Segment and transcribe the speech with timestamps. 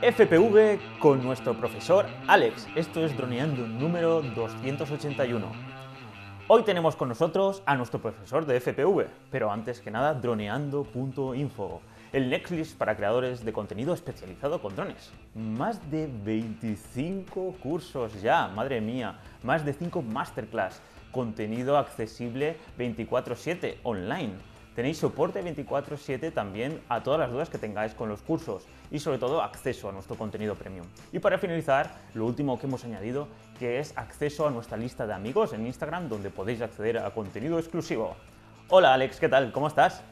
[0.00, 2.68] FPV con nuestro profesor Alex.
[2.76, 5.44] Esto es Droneando número 281.
[6.46, 11.80] Hoy tenemos con nosotros a nuestro profesor de FPV, pero antes que nada droneando.info,
[12.12, 15.10] el Nextlist para creadores de contenido especializado con drones.
[15.34, 20.80] Más de 25 cursos ya, madre mía, más de 5 masterclass,
[21.10, 24.34] contenido accesible 24/7 online
[24.78, 28.62] Tenéis soporte 24/7 también a todas las dudas que tengáis con los cursos
[28.92, 30.86] y sobre todo acceso a nuestro contenido premium.
[31.10, 33.26] Y para finalizar, lo último que hemos añadido,
[33.58, 37.58] que es acceso a nuestra lista de amigos en Instagram donde podéis acceder a contenido
[37.58, 38.14] exclusivo.
[38.68, 39.50] Hola Alex, ¿qué tal?
[39.50, 40.04] ¿Cómo estás?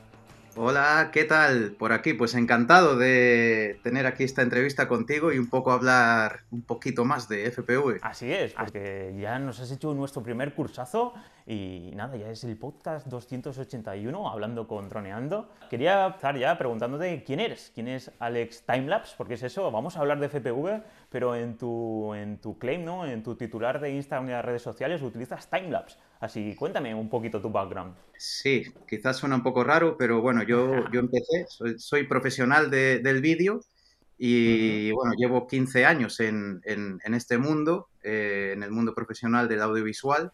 [0.59, 1.73] Hola, ¿qué tal?
[1.79, 6.63] Por aquí, pues encantado de tener aquí esta entrevista contigo y un poco hablar un
[6.63, 7.99] poquito más de FPV.
[8.01, 11.13] Así es, porque ya nos has hecho nuestro primer cursazo
[11.47, 15.51] y nada, ya es el podcast 281, hablando con Droneando.
[15.69, 20.01] Quería empezar ya preguntándote quién eres, quién es Alex Timelapse, porque es eso, vamos a
[20.01, 23.05] hablar de FPV, pero en tu, en tu claim, ¿no?
[23.05, 25.99] en tu titular de Instagram y las redes sociales utilizas Timelapse.
[26.21, 27.95] Así, cuéntame un poquito tu background.
[28.17, 31.47] Sí, quizás suena un poco raro, pero bueno, yo, yo empecé,
[31.79, 33.61] soy, profesional del vídeo
[34.19, 39.63] y bueno, llevo 15 años en, en, este mundo, eh, en el mundo profesional del
[39.63, 40.33] audiovisual.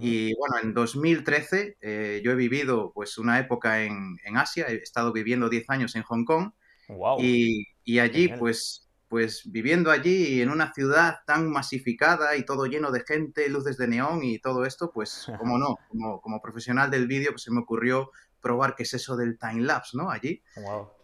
[0.00, 4.76] Y bueno, en 2013 eh, yo he vivido pues una época en, en, Asia, he
[4.76, 6.52] estado viviendo 10 años en Hong Kong.
[6.86, 7.18] Wow.
[7.20, 12.90] Y, y allí pues pues viviendo allí en una ciudad tan masificada y todo lleno
[12.90, 17.06] de gente, luces de neón y todo esto, pues como no, como, como profesional del
[17.06, 20.10] vídeo, pues se me ocurrió probar qué es eso del time lapse, ¿no?
[20.10, 20.42] Allí.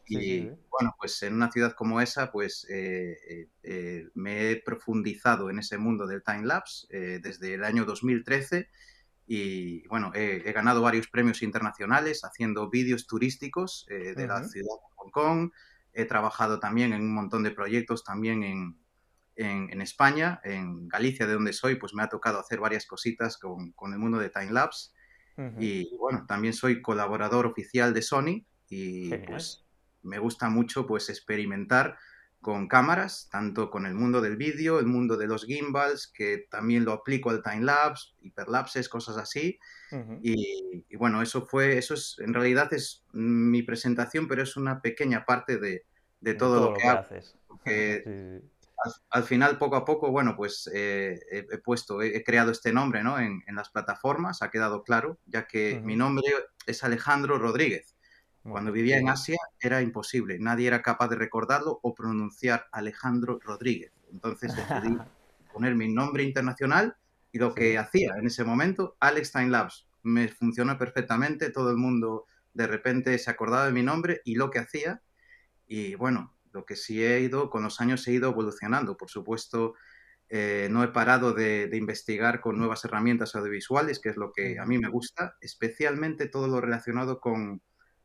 [0.07, 5.51] y bueno, pues en una ciudad como esa, pues eh, eh, eh, me he profundizado
[5.51, 6.87] en ese mundo del time lapse
[7.21, 8.71] desde el año 2013
[9.27, 15.11] y bueno, he, ganado varios premios internacionales haciendo vídeos turísticos de la ciudad de Hong
[15.11, 15.51] Kong,
[15.99, 18.79] He trabajado también en un montón de proyectos también en,
[19.35, 23.73] en, España, en Galicia, de donde soy, pues me ha tocado hacer varias cositas con,
[23.73, 24.93] con el mundo de Time Lapse.
[25.59, 29.65] Y bueno, también soy colaborador oficial de Sony y pues
[30.03, 31.97] me gusta mucho pues experimentar
[32.41, 36.85] con cámaras, tanto con el mundo del vídeo, el mundo de los gimbals, que también
[36.85, 39.59] lo aplico al time lapse, hiperlapses, cosas así.
[40.23, 44.81] y, y, bueno, eso fue, eso es, en realidad es mi presentación, pero es una
[44.81, 45.85] pequeña parte de,
[46.21, 47.37] de todo, lo que, haces.
[49.11, 53.19] al, final, poco a poco, bueno, pues eh, he, puesto, he, creado este nombre ¿no?
[53.19, 56.27] en, en, las plataformas, ha quedado claro, ya que mi nombre
[56.67, 57.95] es Alejandro Rodríguez.
[58.43, 63.93] Cuando vivía en Asia era imposible, nadie era capaz de recordarlo o pronunciar Alejandro Rodríguez.
[64.11, 64.97] Entonces decidí
[65.53, 66.97] poner mi nombre internacional
[67.31, 71.77] y lo que hacía en ese momento, Alex Time Labs, me funcionó perfectamente, todo el
[71.77, 75.03] mundo de repente se acordaba de mi nombre y lo que hacía
[75.69, 78.97] y bueno, lo que sí he ido, con los años he ido evolucionando.
[78.97, 79.75] Por supuesto,
[80.31, 84.65] eh, no he parado de, investigar con nuevas herramientas audiovisuales, que es lo que a
[84.65, 87.63] mí me gusta, especialmente todo lo relacionado con,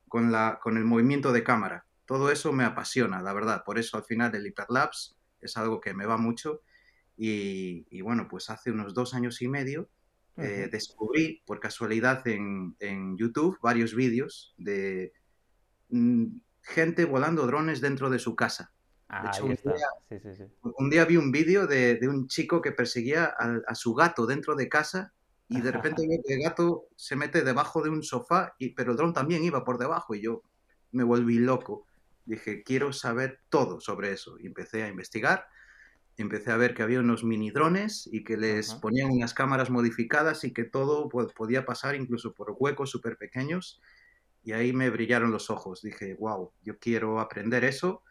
[0.07, 1.85] con, la, con el movimiento de cámara.
[2.05, 3.63] Todo eso me apasiona, la verdad.
[3.65, 6.61] Por eso al final el Hyperlapse es algo que me va mucho.
[7.15, 9.87] Y, bueno, pues hace unos dos años y medio
[10.35, 15.13] eh, descubrí por casualidad en, en YouTube varios vídeos de
[15.89, 16.25] mm,
[16.63, 18.73] gente volando drones dentro de su casa.
[19.21, 19.45] De hecho,
[20.63, 24.69] un día, vi un vídeo de, un chico que perseguía a, su gato dentro de
[24.69, 25.13] casa
[25.47, 29.13] y de repente el gato se mete debajo de un sofá, y, pero el dron
[29.13, 30.41] también iba por debajo y yo
[30.91, 31.85] me volví loco.
[32.25, 34.39] Dije, quiero saber todo sobre eso.
[34.39, 35.47] Y empecé a investigar.
[36.15, 40.43] Empecé a ver que había unos mini drones y que les ponían unas cámaras modificadas
[40.43, 43.81] y que todo pues, podía pasar incluso por huecos súper pequeños.
[44.43, 45.81] Y ahí me brillaron los ojos.
[45.81, 48.03] Dije, wow, yo quiero aprender eso,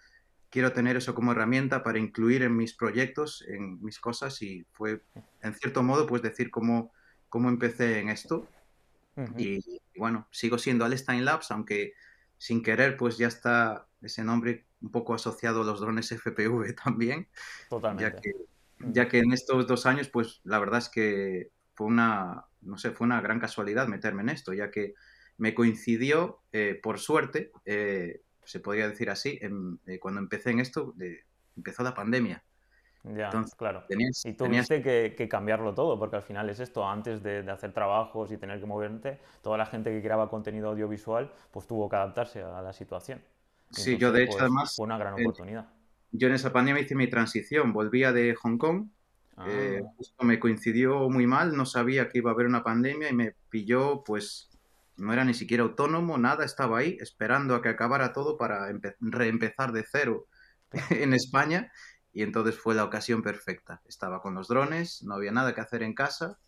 [0.51, 4.41] quiero tener eso como herramienta para incluir en mis proyectos, en mis cosas.
[4.43, 5.03] Y fue,
[5.43, 6.93] en cierto modo, pues decir cómo,
[7.29, 8.47] cómo empecé en esto.
[9.37, 11.93] y, bueno, sigo siendo Time Labs, aunque
[12.39, 17.29] sin querer, pues ya está ese nombre un poco asociado a los drones FPV también.
[17.69, 18.05] Totalmente.
[18.05, 18.33] Ya que,
[18.93, 22.91] ya que en estos dos años, pues la verdad es que fue una, no sé,
[22.91, 24.95] fue una gran casualidad meterme en esto, ya que
[25.43, 30.95] me coincidió, eh, por suerte, eh, se podría decir así, eh, cuando empecé en esto,
[31.57, 32.45] empezó la pandemia.
[33.03, 33.85] Ya, claro.
[33.89, 38.37] y tuviste que, cambiarlo todo, porque al final es esto, antes de, hacer trabajos y
[38.37, 42.63] tener que moverte, toda la gente que creaba contenido audiovisual, pues tuvo que adaptarse a
[42.63, 43.21] la situación.
[43.71, 44.77] sí, yo de hecho pues, además...
[44.77, 45.69] Fue una gran oportunidad.
[46.13, 48.91] yo en esa pandemia hice mi transición, volvía de Hong Kong,
[49.39, 49.49] ah.
[49.97, 53.35] justo me coincidió muy mal, no sabía que iba a haber una pandemia y me
[53.51, 54.52] pilló pues
[54.97, 58.67] no era ni siquiera autónomo, nada, estaba ahí esperando a que acabara todo para
[59.01, 60.27] reempezar de cero
[60.91, 61.73] en España
[62.13, 63.81] y entonces fue la ocasión perfecta.
[63.87, 66.39] Estaba con los drones, no había nada que hacer en casa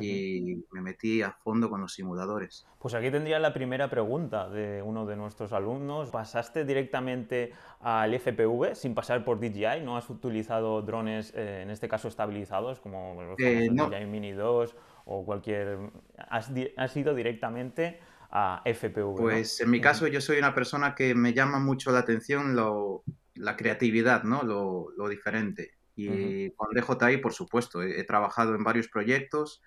[0.00, 2.66] y me metí a fondo con los simuladores.
[2.78, 6.08] Pues aquí tendría la primera pregunta de uno de nuestros alumnos.
[6.10, 9.82] ¿Pasaste directamente al FPV sin pasar por DJI?
[9.84, 14.74] ¿No has utilizado drones, eh, en este caso estabilizados, como los eh, DJI Mini 2
[15.04, 15.78] o cualquier...
[16.16, 18.00] ¿Has, has ido directamente
[18.30, 19.16] a FPV?
[19.16, 22.56] Pues en mi caso yo soy una persona que me llama mucho la atención
[23.34, 24.42] la creatividad, ¿no?
[24.42, 25.72] lo, diferente.
[25.94, 29.62] Y con DJI, por supuesto, he, trabajado en varios proyectos,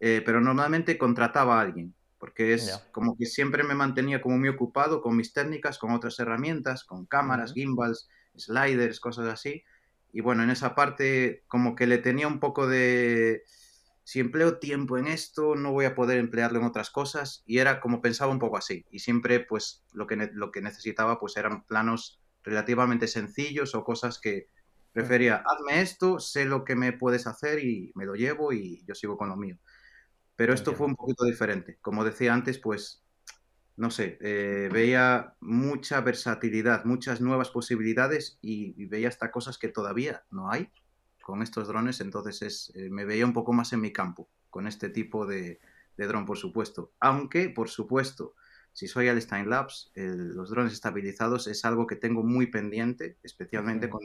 [0.00, 4.48] eh, pero normalmente contrataba a alguien, porque es como que siempre me mantenía como muy
[4.48, 9.62] ocupado con mis técnicas, con otras herramientas, con cámaras, gimbals, sliders, cosas así.
[10.12, 13.44] Y bueno, en esa parte como que le tenía un poco de
[14.08, 17.42] si empleo tiempo en esto, no voy a poder emplearlo en otras cosas.
[17.44, 18.86] Y era como pensaba un poco así.
[18.90, 24.18] Y siempre, pues, lo que, lo que necesitaba, pues, eran planos relativamente sencillos o cosas
[24.18, 24.48] que
[24.94, 28.94] prefería, hazme esto, sé lo que me puedes hacer y me lo llevo y yo
[28.94, 29.58] sigo con lo mío.
[30.36, 31.76] Pero esto fue un poquito diferente.
[31.82, 33.04] Como decía antes, pues,
[33.76, 39.68] no sé, eh, veía mucha versatilidad, muchas nuevas posibilidades y, y veía hasta cosas que
[39.68, 40.70] todavía no hay
[41.28, 44.66] con estos drones, entonces es, eh, me veía un poco más en mi campo con
[44.66, 45.60] este tipo de,
[45.98, 46.92] de dron, por supuesto.
[47.00, 48.34] Aunque, por supuesto,
[48.72, 54.00] si soy al Labs, los drones estabilizados es algo que tengo muy pendiente, especialmente con,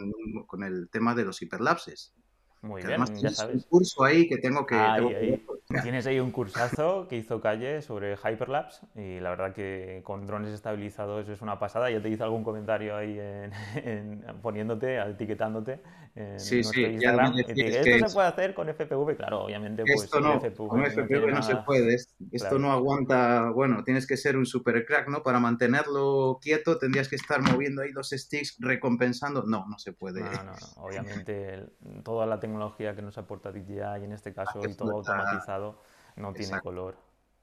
[0.48, 2.14] con, el tema de los hiperlapses.
[2.62, 3.56] Muy bien, ya sabes.
[3.56, 5.40] un curso ahí que tengo que...
[5.82, 10.54] Tienes ahí un cursazo que hizo Calle sobre Hyperlapse y la verdad que con drones
[10.54, 11.90] estabilizados es una pasada.
[11.90, 15.80] Ya te hice algún comentario ahí en, poniéndote, etiquetándote
[16.16, 17.34] en sí, sí, Instagram.
[17.40, 19.84] esto se puede hacer con FPV, claro, obviamente.
[19.84, 21.96] Pues, esto no, con FPV no, se puede.
[22.32, 25.24] Esto no aguanta, bueno, tienes que ser un super crack, ¿no?
[25.24, 29.44] Para mantenerlo quieto tendrías que estar moviendo ahí los sticks recompensando.
[29.48, 30.22] No, no se puede.
[30.22, 31.66] No, no, obviamente
[32.04, 35.82] toda la tecnología que nos aporta DJI en este caso y todo automatizado
[36.16, 36.96] no tiene color.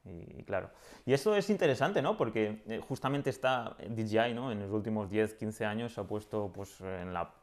[0.04, 0.70] Y, claro.
[1.04, 2.16] Y esto es interesante, ¿no?
[2.16, 4.50] Porque eh, justamente está DJI, ¿no?
[4.52, 7.34] En los últimos 10, 15 años se ha puesto pues, en la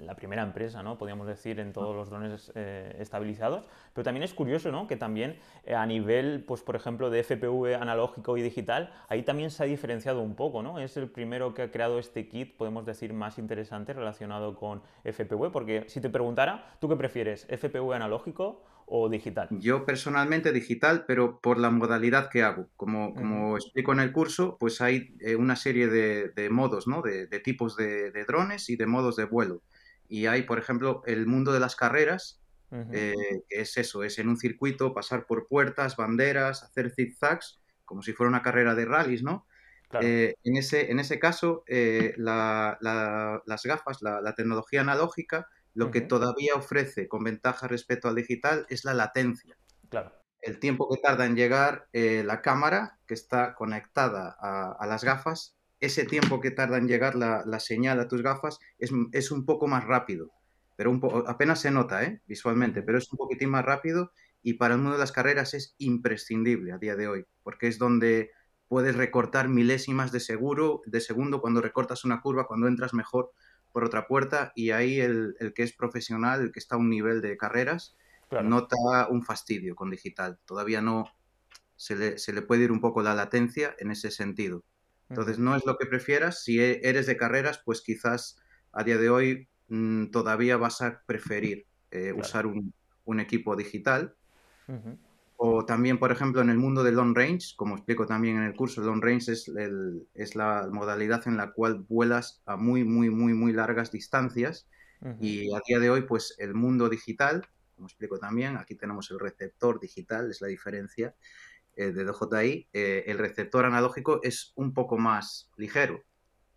[0.00, 0.98] la primera empresa, ¿no?
[0.98, 3.64] Podríamos decir, en todos los drones eh, estabilizados.
[3.92, 4.86] Pero también es curioso, ¿no?
[4.86, 9.50] Que también eh, a nivel, pues por ejemplo, de FPV analógico y digital, ahí también
[9.50, 10.78] se ha diferenciado un poco, ¿no?
[10.78, 15.50] Es el primero que ha creado este kit, podemos decir, más interesante relacionado con FPV,
[15.52, 19.48] porque si te preguntara, ¿tú qué prefieres, FPV analógico o digital?
[19.50, 22.68] Yo personalmente digital, pero por la modalidad que hago.
[22.76, 27.02] Como, como explico en el curso, pues hay eh, una serie de, modos, ¿no?
[27.02, 29.62] De, tipos de, drones y de modos de vuelo.
[30.08, 32.40] Y hay, por ejemplo, el mundo de las carreras,
[32.70, 33.14] eh,
[33.48, 38.12] que es eso, es en un circuito pasar por puertas, banderas, hacer zigzags, como si
[38.12, 39.46] fuera una carrera de rallies, ¿no?
[40.02, 41.64] Eh, en, ese, en ese caso,
[42.16, 42.78] las
[43.64, 45.48] gafas, la tecnología analógica,
[45.78, 49.56] lo que todavía ofrece con ventaja respecto al digital es la latencia.
[49.88, 50.12] Claro.
[50.40, 55.56] El tiempo que tarda en llegar eh, la cámara que está conectada a, las gafas,
[55.78, 59.84] ese tiempo que tarda en llegar la, señal a tus gafas es, un poco más
[59.84, 60.32] rápido.
[60.74, 62.22] Pero un apenas se nota ¿eh?
[62.26, 64.10] visualmente, pero es un poquitín más rápido
[64.42, 67.78] y para el mundo de las carreras es imprescindible a día de hoy, porque es
[67.78, 68.32] donde
[68.66, 73.30] puedes recortar milésimas de seguro, de segundo cuando recortas una curva, cuando entras mejor
[73.78, 77.20] por otra puerta y ahí el, que es profesional, el que está a un nivel
[77.20, 77.96] de carreras,
[78.42, 78.74] nota
[79.08, 80.36] un fastidio con digital.
[80.46, 81.04] Todavía no
[81.76, 84.64] se le, puede ir un poco la latencia en ese sentido.
[85.08, 86.42] Entonces, no es lo que prefieras.
[86.42, 88.42] Si e, eres de carreras, pues quizás
[88.72, 92.74] a día de hoy mm, todavía vas a preferir eh, usar un,
[93.20, 94.16] equipo digital.
[95.40, 98.56] O también, por ejemplo, en el mundo de long range, como explico también en el
[98.56, 99.48] curso, long range es,
[100.14, 104.66] es la modalidad en la cual vuelas a muy, muy, muy, muy largas distancias.
[105.20, 109.20] Y a día de hoy, pues el mundo digital, como explico también, aquí tenemos el
[109.20, 111.14] receptor digital, es la diferencia
[111.76, 112.68] eh, de DJI.
[112.72, 116.02] Eh, el receptor analógico es un poco más ligero.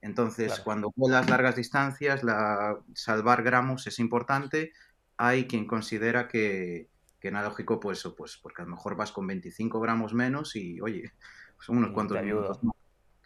[0.02, 4.74] Entonces, cuando vuelas largas distancias, la, salvar gramos es importante.
[5.18, 6.90] Hay quien considera que,
[7.22, 11.12] que analógico, pues, pues porque a lo mejor vas con 25 gramos menos y, oye,
[11.60, 12.60] son unos cuantos minutos.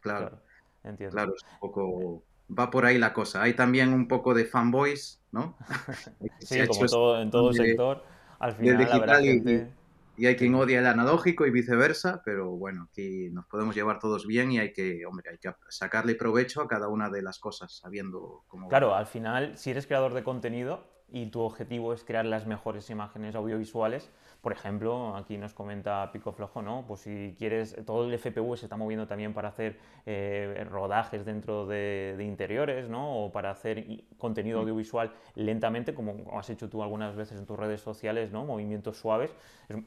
[0.02, 0.42] Claro,
[0.84, 1.16] entiendo.
[1.16, 2.24] Claro, es un poco...
[2.48, 3.42] Va por ahí la cosa.
[3.42, 5.58] Hay también un poco de fanboys, ¿no?
[6.40, 8.04] sí, como todo, en todo sector,
[8.38, 13.48] al final y, y, hay quien odia el analógico y viceversa, pero bueno, aquí nos
[13.48, 17.10] podemos llevar todos bien y hay que, hombre, hay que sacarle provecho a cada una
[17.10, 18.68] de las cosas, sabiendo cómo...
[18.68, 22.90] Claro, al final, si eres creador de contenido, y tu objetivo es crear las mejores
[22.90, 24.12] imágenes audiovisuales,
[24.46, 26.86] por ejemplo, aquí nos comenta Pico Flojo, ¿no?
[26.88, 31.66] Pues si quieres, todo el FPV se está moviendo también para hacer eh, rodajes dentro
[31.66, 33.26] de, interiores, ¿no?
[33.26, 34.62] O para hacer contenido mm.
[34.62, 38.46] audiovisual lentamente, como has hecho tú algunas veces en tus redes sociales, ¿no?
[38.46, 39.34] Movimientos suaves.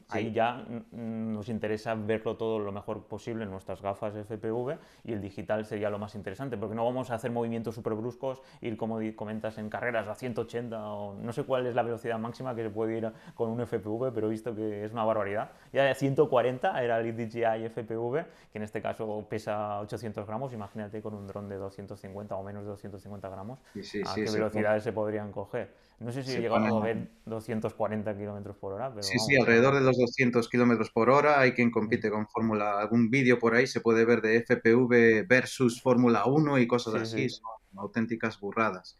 [0.08, 5.20] Ahí ya nos interesa verlo todo lo mejor posible en nuestras gafas FPV y el
[5.20, 8.98] digital sería lo más interesante, porque no vamos a hacer movimientos súper bruscos, ir como
[9.14, 12.70] comentas en carreras a 180 o no sé cuál es la velocidad máxima que se
[12.70, 15.50] puede ir con un FPV, pero he visto que es una barbaridad.
[15.72, 21.02] Ya de 140 era el DJI FPV, que en este caso pesa 800 gramos, imagínate
[21.02, 23.58] con un dron de 250 o menos de 250 gramos,
[24.06, 25.88] a qué velocidades se podrían coger.
[26.00, 29.02] No sé si llegamos a ver 240 kilómetros por hora, pero.
[29.02, 31.40] Sí, sí, alrededor de los 200 kilómetros por hora.
[31.40, 32.78] Hay quien compite con Fórmula.
[32.78, 37.28] Algún vídeo por ahí se puede ver de FPV versus Fórmula 1 y cosas así.
[37.28, 37.42] Son
[37.76, 38.96] auténticas burradas.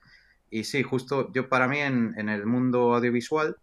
[0.50, 3.56] Y sí, justo yo para mí en, el mundo audiovisual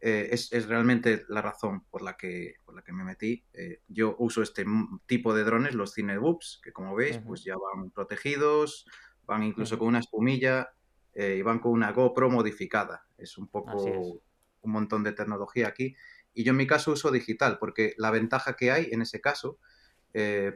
[0.00, 3.44] eh, es, realmente la razón por la que, por la que me metí.
[3.52, 4.64] Eh, yo uso este
[5.06, 8.86] tipo de drones, los Cineboops, que como veis, pues ya van protegidos,
[9.26, 10.70] van incluso con una espumilla
[11.14, 13.06] eh, y van con una GoPro modificada.
[13.16, 14.20] Es un poco
[14.60, 15.94] un montón de tecnología aquí.
[16.32, 19.58] Y yo en mi caso uso digital, porque la ventaja que hay en ese caso,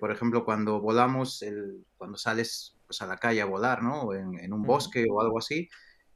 [0.01, 4.15] por ejemplo, cuando volamos, el, cuando sales pues, a la calle a volar, ¿no?
[4.15, 5.69] En, un bosque o algo así.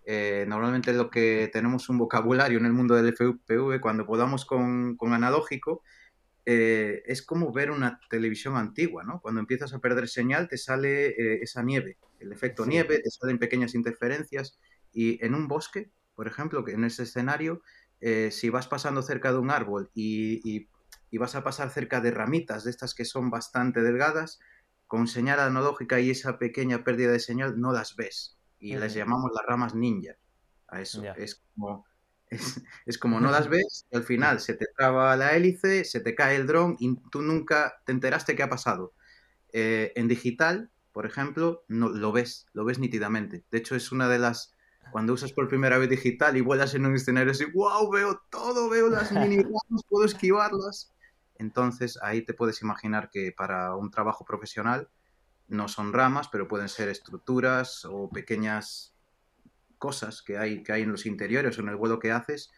[0.05, 4.97] Eh, normalmente lo que tenemos un vocabulario en el mundo del FPV, cuando podamos con,
[5.01, 5.83] analógico,
[6.45, 9.21] eh, es como ver una televisión antigua, ¿no?
[9.21, 13.39] Cuando empiezas a perder señal te sale eh, esa nieve, el efecto nieve, te salen
[13.39, 14.59] pequeñas interferencias
[14.93, 17.63] y en un bosque, por ejemplo, que en ese escenario,
[18.31, 20.67] si vas pasando cerca de un árbol y,
[21.11, 24.41] y, vas a pasar cerca de ramitas de estas que son bastante delgadas,
[24.93, 28.37] con señal analógica y esa pequeña pérdida de señal no las ves.
[28.59, 30.17] Y las llamamos las ramas ninja.
[30.69, 31.03] A eso.
[31.17, 31.87] Es como.
[32.87, 36.15] Es, como no las ves, y al final se te traba la hélice, se te
[36.15, 38.93] cae el dron y tú nunca te enteraste qué ha pasado.
[39.55, 43.45] Eh, en digital, por ejemplo, no, lo ves, lo ves nítidamente.
[43.51, 44.55] De hecho, es una de las.
[44.91, 48.69] Cuando usas por primera vez digital y vuelas en un escenario así, wow, veo todo,
[48.69, 50.93] veo las mini ramas, puedo esquivarlas.
[51.43, 54.89] Entonces ahí te puedes imaginar que para un trabajo profesional
[55.49, 58.95] no son ramas, pero pueden ser estructuras o pequeñas
[59.77, 62.53] cosas que hay, que hay en los interiores o en el vuelo que haces,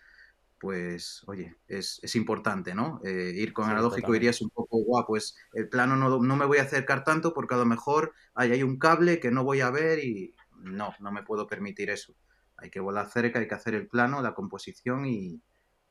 [0.60, 3.00] pues oye, es, importante, ¿no?
[3.04, 6.58] Eh, ir con analógico irías un poco, guau, pues el plano no, no, me voy
[6.58, 9.70] a acercar tanto porque a lo mejor hay, hay un cable que no voy a
[9.70, 12.14] ver y no, no me puedo permitir eso.
[12.58, 15.42] Hay que volar cerca, hay que hacer el plano, la composición y,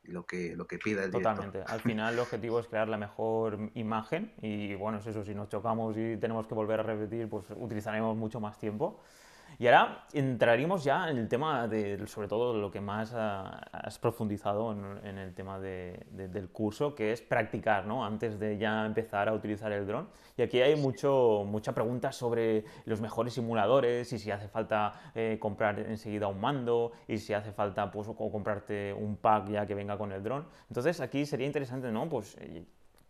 [0.04, 1.62] lo que, lo que pida el Totalmente.
[1.66, 5.48] Al final el objetivo es crear la mejor imagen y bueno, es eso, si nos
[5.48, 9.00] chocamos y tenemos que volver a repetir, pues utilizaremos mucho más tiempo.
[9.58, 14.72] Y ahora entraríamos ya en el tema de, sobre todo, lo que más has profundizado
[14.72, 18.04] en, el tema del curso, que es practicar, ¿no?
[18.04, 20.08] Antes de ya empezar a utilizar el dron.
[20.36, 25.38] Y aquí hay mucho, mucha pregunta sobre los mejores simuladores y si hace falta eh,
[25.40, 29.96] comprar enseguida un mando y si hace falta, pues, comprarte un pack ya que venga
[29.96, 30.46] con el dron.
[30.68, 32.08] Entonces, aquí sería interesante, ¿no?
[32.08, 32.64] Pues eh,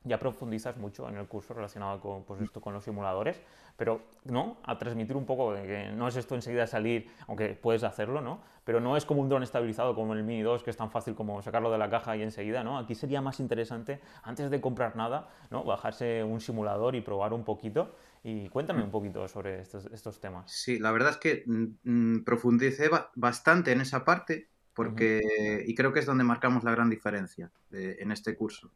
[0.05, 3.41] ya profundizas mucho en el curso relacionado con, pues esto, con los simuladores,
[3.77, 4.59] pero ¿no?
[4.63, 8.41] a transmitir un poco de que no es esto enseguida salir, aunque puedes hacerlo, ¿no?
[8.65, 11.15] pero no es como un dron estabilizado como el Mini 2, que es tan fácil
[11.15, 12.63] como sacarlo de la caja y enseguida.
[12.63, 12.79] ¿no?
[12.79, 15.65] Aquí sería más interesante, antes de comprar nada, ¿no?
[15.65, 17.97] bajarse un simulador y probar un poquito.
[18.23, 20.51] Y cuéntame un poquito sobre estos, estos temas.
[20.51, 25.93] Sí, la verdad es que mm, mm, profundicé bastante en esa parte porque, y creo
[25.93, 28.73] que es donde marcamos la gran diferencia en este curso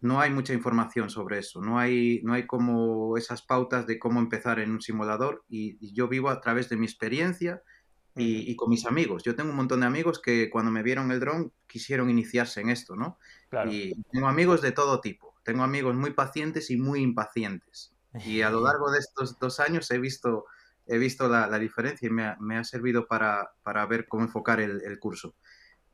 [0.00, 4.20] no hay mucha información sobre eso, no hay, no hay como esas pautas de cómo
[4.20, 7.62] empezar en un simulador y, yo vivo a través de mi experiencia
[8.14, 9.22] y, con mis amigos.
[9.24, 12.70] Yo tengo un montón de amigos que cuando me vieron el dron quisieron iniciarse en
[12.70, 13.18] esto, ¿no?
[13.70, 17.94] Y tengo amigos de todo tipo, tengo amigos muy pacientes y muy impacientes.
[18.24, 20.46] Y a lo largo de estos dos años he visto,
[20.86, 23.50] he visto la, diferencia y me ha, servido para,
[23.88, 25.34] ver cómo enfocar el curso.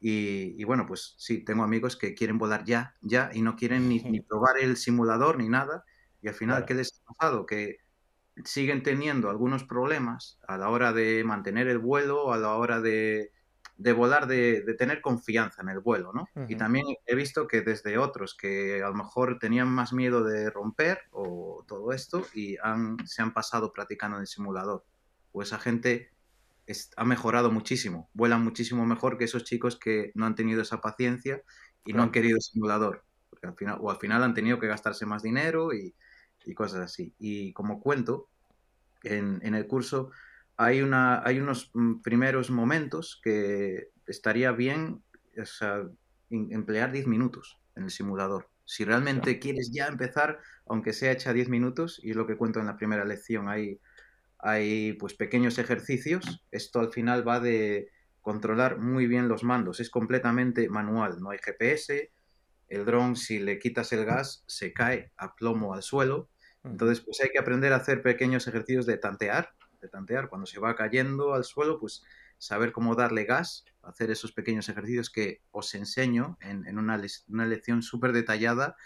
[0.05, 4.21] Y, bueno, pues sí, tengo amigos que quieren volar ya, ya, y no quieren ni,
[4.21, 5.85] probar el simulador ni nada.
[6.21, 7.47] Y al final, ¿qué les ha pasado?
[7.47, 7.77] Que
[8.45, 13.31] siguen teniendo algunos problemas a la hora de mantener el vuelo, a la hora de,
[13.95, 16.27] volar, de, tener confianza en el vuelo, ¿no?
[16.49, 20.51] Y también he visto que desde otros que a lo mejor tenían más miedo de
[20.51, 24.85] romper o todo esto y han, se han pasado practicando en el simulador.
[25.31, 26.11] O esa gente
[26.97, 31.43] ha mejorado muchísimo, vuelan muchísimo mejor que esos chicos que no han tenido esa paciencia
[31.85, 35.07] y no han querido simulador, porque al final, o al final han tenido que gastarse
[35.07, 35.95] más dinero y,
[36.55, 37.15] cosas así.
[37.19, 38.29] Y como cuento,
[39.05, 40.11] en, el curso
[40.57, 45.03] hay, una, hay unos mm, primeros momentos que estaría bien
[46.31, 48.49] emplear 10 minutos en el simulador.
[48.65, 52.61] Si realmente quieres ya empezar, aunque sea hecha 10 minutos, y es lo que cuento
[52.61, 53.81] en la primera lección, hay,
[54.43, 56.45] hay pues pequeños ejercicios.
[56.51, 57.89] Esto al final va de
[58.21, 59.81] controlar muy bien los mandos.
[59.81, 62.13] Es completamente manual, no hay GPS.
[62.69, 66.29] El dron, si le quitas el gas, se cae a plomo al suelo.
[66.65, 70.29] Entonces, pues hay que aprender a hacer pequeños ejercicios de tantear, de tantear.
[70.29, 72.05] Cuando se va cayendo al suelo, pues
[72.39, 76.99] saber cómo darle gas, hacer esos pequeños ejercicios que os enseño en, una,
[77.47, 78.77] lección súper detallada,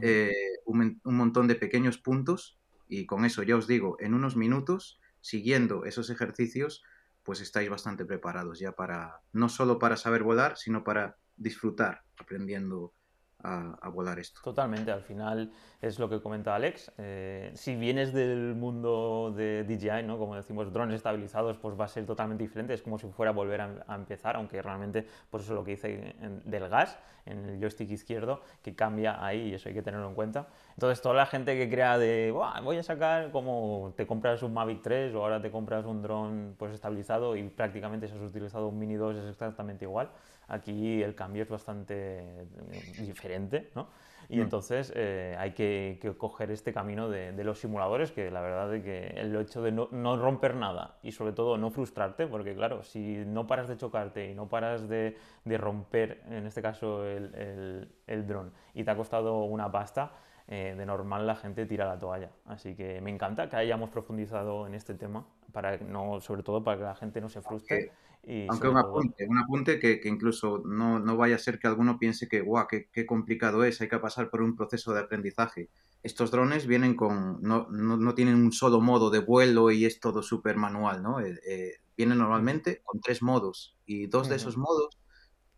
[0.00, 0.32] eh,
[0.64, 5.86] un, montón de pequeños puntos y con eso ya os digo, en unos minutos, siguiendo
[5.86, 6.84] esos ejercicios,
[7.22, 12.92] pues estáis bastante preparados ya para, no solo para saber volar, sino para disfrutar aprendiendo
[13.44, 14.40] a, volar esto.
[14.42, 16.90] Totalmente, al final es lo que comenta Alex.
[16.98, 20.18] Eh, si vienes del mundo de DJI, ¿no?
[20.18, 22.74] como decimos, drones estabilizados, pues va a ser totalmente diferente.
[22.74, 25.72] Es como si fuera a volver a, empezar, aunque realmente, pues eso es lo que
[25.72, 30.08] dice del gas, en el joystick izquierdo, que cambia ahí y eso hay que tenerlo
[30.08, 30.48] en cuenta.
[30.70, 34.82] Entonces, toda la gente que crea de, voy a sacar como te compras un Mavic
[34.82, 38.78] 3 o ahora te compras un dron pues estabilizado y prácticamente si has utilizado un
[38.78, 40.10] Mini 2 es exactamente igual
[40.48, 42.46] Aquí el cambio es bastante eh,
[42.98, 43.88] diferente, ¿no?
[44.28, 44.42] Y mm.
[44.42, 49.06] entonces eh, hay que, coger este camino de, los simuladores, que la verdad es que
[49.20, 53.46] el hecho de no, romper nada y sobre todo no frustrarte, porque claro, si no
[53.46, 58.84] paras de chocarte y no paras de, romper, en este caso, el, el, dron y
[58.84, 60.12] te ha costado una pasta,
[60.46, 62.30] eh, de normal la gente tira la toalla.
[62.46, 66.76] Así que me encanta que hayamos profundizado en este tema, para no, sobre todo para
[66.76, 67.92] que la gente no se frustre.
[68.48, 72.28] Aunque un apunte, un apunte que, incluso no, no, vaya a ser que alguno piense
[72.28, 75.68] que, guau, qué, qué, complicado es, hay que pasar por un proceso de aprendizaje.
[76.02, 80.00] Estos drones vienen con, no, no, no tienen un solo modo de vuelo y es
[80.00, 81.20] todo súper manual, ¿no?
[81.20, 84.98] Eh, eh, vienen normalmente con tres modos y dos de esos modos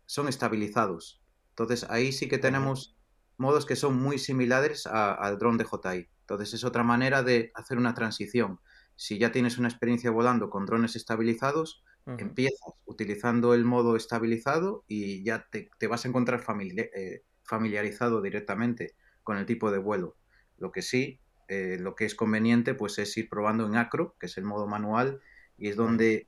[0.05, 1.21] son estabilizados.
[1.49, 2.97] Entonces ahí sí que tenemos
[3.37, 6.09] modos que son muy similares al drone de JI.
[6.21, 8.59] Entonces es otra manera de hacer una transición.
[8.95, 11.83] Si ya tienes una experiencia volando con drones estabilizados,
[12.17, 19.37] Empiezas utilizando el modo estabilizado y ya te, vas a encontrar eh, familiarizado directamente con
[19.37, 20.15] el tipo de vuelo.
[20.57, 24.27] Lo que sí, eh, lo que es conveniente, pues es ir probando en acro, que
[24.27, 25.19] es el modo manual,
[25.57, 26.27] y es donde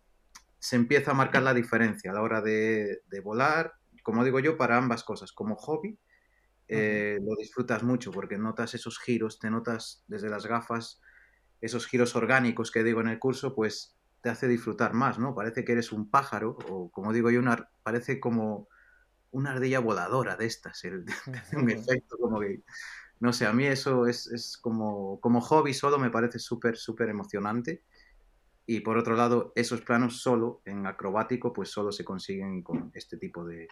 [0.60, 4.78] se empieza a marcar la diferencia a la hora de, volar, como digo yo, para
[4.78, 5.32] ambas cosas.
[5.32, 5.98] Como hobby,
[6.68, 11.02] eh, lo disfrutas mucho porque notas esos giros, te notas desde las gafas,
[11.62, 15.34] esos giros orgánicos que digo en el curso, pues te hace disfrutar más, ¿no?
[15.34, 18.68] Parece que eres un pájaro, o como digo yo, una, parece como
[19.32, 21.06] una ardilla voladora de estas, el,
[21.54, 22.64] un efecto como que,
[23.20, 27.10] no sé, a mí eso es, es como, como hobby solo me parece súper, súper
[27.10, 27.84] emocionante.
[28.66, 33.18] Y por otro lado, esos planos solo, en acrobático, pues solo se consiguen con este
[33.18, 33.68] tipo de,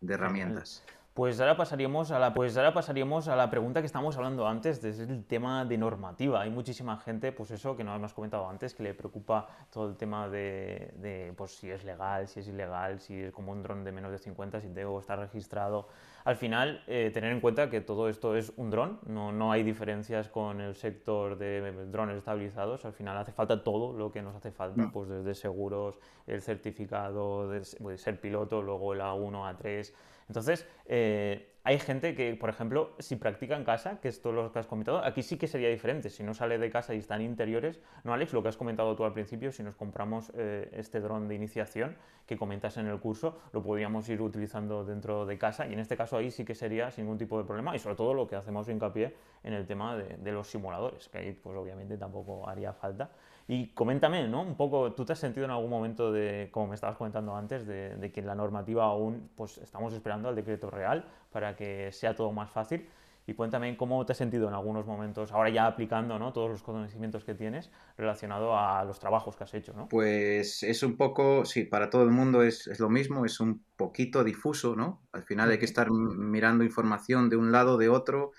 [0.00, 0.84] de herramientas.
[1.14, 4.80] Pues ahora pasaríamos a la, pues ahora pasaríamos a la pregunta que estábamos hablando antes,
[4.80, 6.40] desde el tema de normativa.
[6.40, 9.96] Hay muchísima gente, pues eso que no hemos comentado antes, que le preocupa todo el
[9.96, 13.84] tema de, de pues si es legal, si es ilegal, si es como un dron
[13.84, 15.86] de menos de 50, si debo estar registrado.
[16.24, 19.64] Al final, eh, tener en cuenta que todo esto es un dron, no, no hay
[19.64, 22.86] diferencias con el sector de drones estabilizados.
[22.86, 24.92] Al final hace falta todo lo que nos hace falta, mm.
[24.92, 29.92] pues desde seguros, el certificado de, de ser piloto, luego el A1, A3
[30.32, 34.50] entonces, eh, hay gente que, por ejemplo, si practica en casa, que es todo lo
[34.50, 36.08] que has comentado, aquí sí que sería diferente.
[36.08, 38.96] Si no sale de casa y está en interiores, no, Alex, lo que has comentado
[38.96, 42.98] tú al principio, si nos compramos eh, este dron de iniciación que comentas en el
[42.98, 46.54] curso, lo podríamos ir utilizando dentro de casa y en este caso ahí sí que
[46.54, 49.14] sería sin ningún tipo de problema y sobre todo lo que hacemos hincapié
[49.44, 53.10] en el tema de, de los simuladores, que ahí pues obviamente tampoco haría falta.
[53.48, 54.42] Y coméntame, ¿no?
[54.42, 57.66] Un poco, ¿tú te has sentido en algún momento de, como me estabas comentando antes,
[57.66, 62.14] de, que en la normativa aún, pues estamos esperando al decreto real para que sea
[62.14, 62.86] todo más fácil?
[63.24, 66.32] Y cuéntame cómo te has sentido en algunos momentos, ahora ya aplicando ¿no?
[66.32, 69.88] todos los conocimientos que tienes relacionado a los trabajos que has hecho, ¿no?
[69.88, 73.64] Pues es un poco, sí, para todo el mundo es, es lo mismo, es un
[73.76, 75.02] poquito difuso, ¿no?
[75.12, 78.32] Al final hay que estar mirando información de un lado, de otro,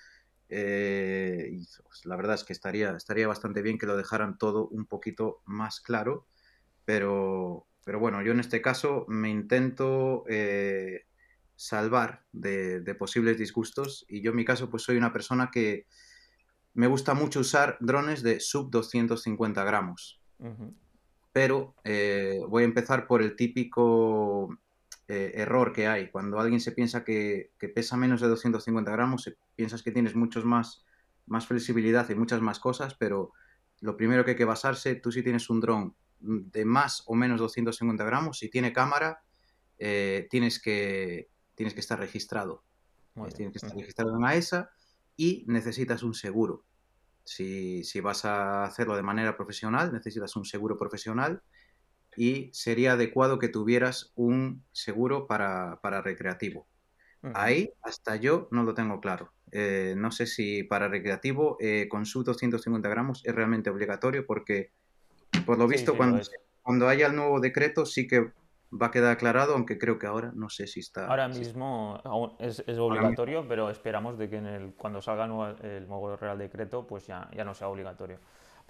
[0.55, 4.67] eh, y pues, la verdad es que estaría, estaría bastante bien que lo dejaran todo
[4.67, 6.27] un poquito más claro,
[6.85, 11.05] pero, pero bueno, yo en este caso me intento eh,
[11.55, 15.87] salvar de, posibles disgustos y yo en mi caso pues soy una persona que
[16.75, 20.21] me gusta mucho usar drones de sub 250 gramos.
[21.31, 24.55] Pero eh, voy a empezar por el típico
[25.07, 26.09] eh, error que hay.
[26.09, 30.85] Cuando alguien se piensa que, pesa menos de 250 gramos, piensas que tienes muchos más,
[31.25, 33.33] más flexibilidad y muchas más cosas, pero
[33.81, 37.39] lo primero que hay que basarse, tú si tienes un dron de más o menos
[37.41, 39.23] 250 gramos, si tiene cámara,
[39.77, 42.63] eh, tienes, que, tienes que estar registrado.
[43.35, 44.69] tienes que estar registrado en AESA
[45.17, 46.63] y necesitas un seguro.
[47.25, 51.43] Si, si, vas a hacerlo de manera profesional, necesitas un seguro profesional
[52.17, 56.67] y sería adecuado que tuvieras un seguro para, para recreativo.
[57.34, 59.32] Ahí hasta yo no lo tengo claro.
[59.52, 64.71] Eh, no sé si para recreativo eh, con su 250 gramos es realmente obligatorio porque
[65.45, 66.21] por lo visto cuando,
[66.63, 68.32] cuando haya el nuevo decreto sí que
[68.82, 71.08] va a quedar aclarado, aunque creo que ahora no sé si está.
[71.08, 72.02] Ahora mismo
[72.39, 75.26] es, es obligatorio, pero esperamos de que en el, cuando salga
[75.62, 78.17] el nuevo Real Decreto, pues ya, ya no sea obligatorio.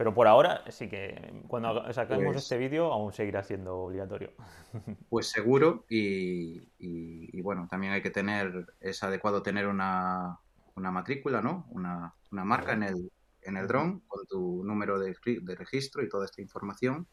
[0.04, 4.32] Pero por ahora sí que cuando saquemos pues este vídeo aún seguirá siendo obligatorio.
[5.10, 10.39] Pues seguro y, y, bueno, también hay que tener, es adecuado tener una,
[10.76, 11.68] una matrícula, ¿no?
[11.70, 13.12] Una, una marca en el,
[13.44, 17.08] en el dron con tu número de, de registro y toda esta información.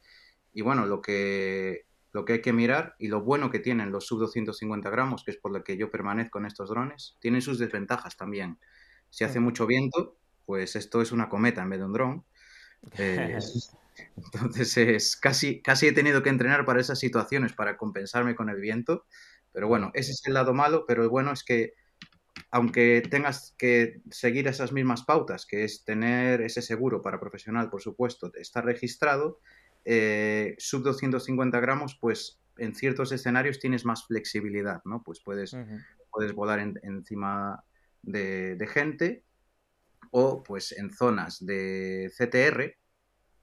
[0.53, 4.05] Y bueno, lo que lo que hay que mirar y lo bueno que tienen los
[4.05, 7.61] sub 250 gramos, que es por lo que yo permanezco en estos drones, tienen sus
[7.61, 8.59] desventajas también.
[9.11, 12.25] Si hace mucho viento, pues esto es una cometa en vez de un dron.
[12.99, 13.39] Eh,
[14.17, 18.61] entonces es casi, casi he tenido que entrenar para esas situaciones, para compensarme con el
[18.61, 19.05] viento.
[19.53, 21.75] Pero bueno, ese es el lado malo, pero el bueno es que
[22.51, 27.83] aunque tengas que seguir esas mismas pautas, que es tener ese seguro para profesional, por
[27.83, 29.41] supuesto, estar registrado,
[29.85, 35.03] eh, sub 250 gramos, pues en ciertos escenarios tienes más flexibilidad, ¿no?
[35.03, 35.57] Pues puedes,
[36.11, 37.65] puedes volar encima
[38.03, 39.25] de, gente
[40.11, 42.79] o pues en zonas de CTR,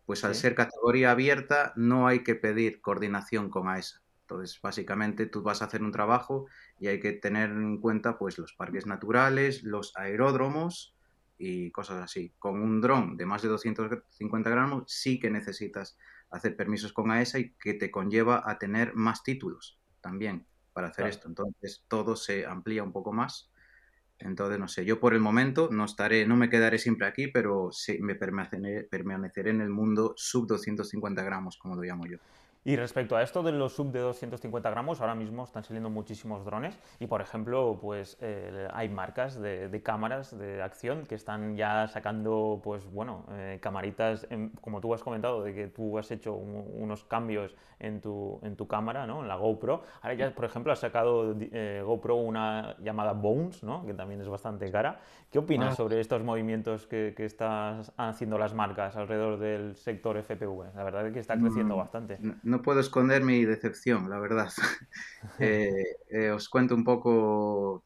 [0.06, 4.02] pues al ser categoría abierta no hay que pedir coordinación con AESA.
[4.22, 6.48] Entonces, básicamente tú vas a hacer un trabajo
[6.80, 10.98] y hay que tener en cuenta pues los parques naturales, los aeródromos
[11.38, 12.34] y cosas así.
[12.40, 15.98] Con un dron de más de 250 gramos sí que necesitas
[16.30, 21.08] hacer permisos con AESA y que te conlleva a tener más títulos también para hacer
[21.08, 21.28] esto.
[21.30, 23.52] Entonces todo se amplía un poco más.
[24.20, 27.70] Entonces, no sé, yo por el momento no estaré, no me quedaré siempre aquí, pero
[27.72, 32.18] sí me permaneceré en el mundo sub 250 gramos, como lo llamo yo.
[32.68, 36.44] Y respecto a esto de los sub de 250 gramos, ahora mismo están saliendo muchísimos
[36.44, 41.88] drones y, por ejemplo, pues eh, hay marcas de, cámaras de acción que están ya
[41.88, 44.28] sacando, pues bueno, eh, camaritas,
[44.60, 48.68] como tú has comentado, de que tú has hecho unos cambios en tu, en tu
[48.68, 49.22] cámara, ¿no?
[49.22, 49.84] En la GoPro.
[50.02, 53.86] Ahora ya, por ejemplo, has sacado eh, GoPro una llamada Bones, ¿no?
[53.86, 55.00] Que también es bastante cara.
[55.32, 55.76] ¿Qué opinas ah.
[55.76, 60.76] sobre estos movimientos que, que están haciendo las marcas alrededor del sector FPV?
[60.76, 62.20] La verdad es que está creciendo mm, bastante
[62.58, 64.52] no puedo esconder mi decepción, la verdad.
[65.40, 67.84] Eh, eh, os cuento un poco.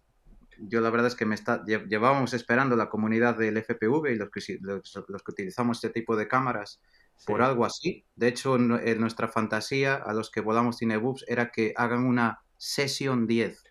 [0.60, 4.30] Yo la verdad es que me está, llevábamos esperando la comunidad del FPV y los
[4.30, 6.80] que, los, que utilizamos este tipo de cámaras
[7.26, 8.06] por algo así.
[8.16, 13.28] De hecho, en, nuestra fantasía a los que volamos Cinebooks era que hagan una sesión
[13.28, 13.64] 10.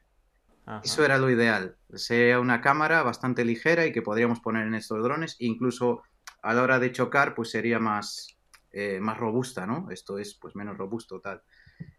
[0.83, 1.77] Eso era lo ideal.
[1.95, 5.37] Sea una cámara bastante ligera y que podríamos poner en estos drones.
[5.39, 6.03] Incluso
[6.43, 8.40] a la hora de chocar, pues sería más,
[8.73, 9.91] eh, más robusta, ¿no?
[9.91, 11.43] Esto es pues menos robusto, tal.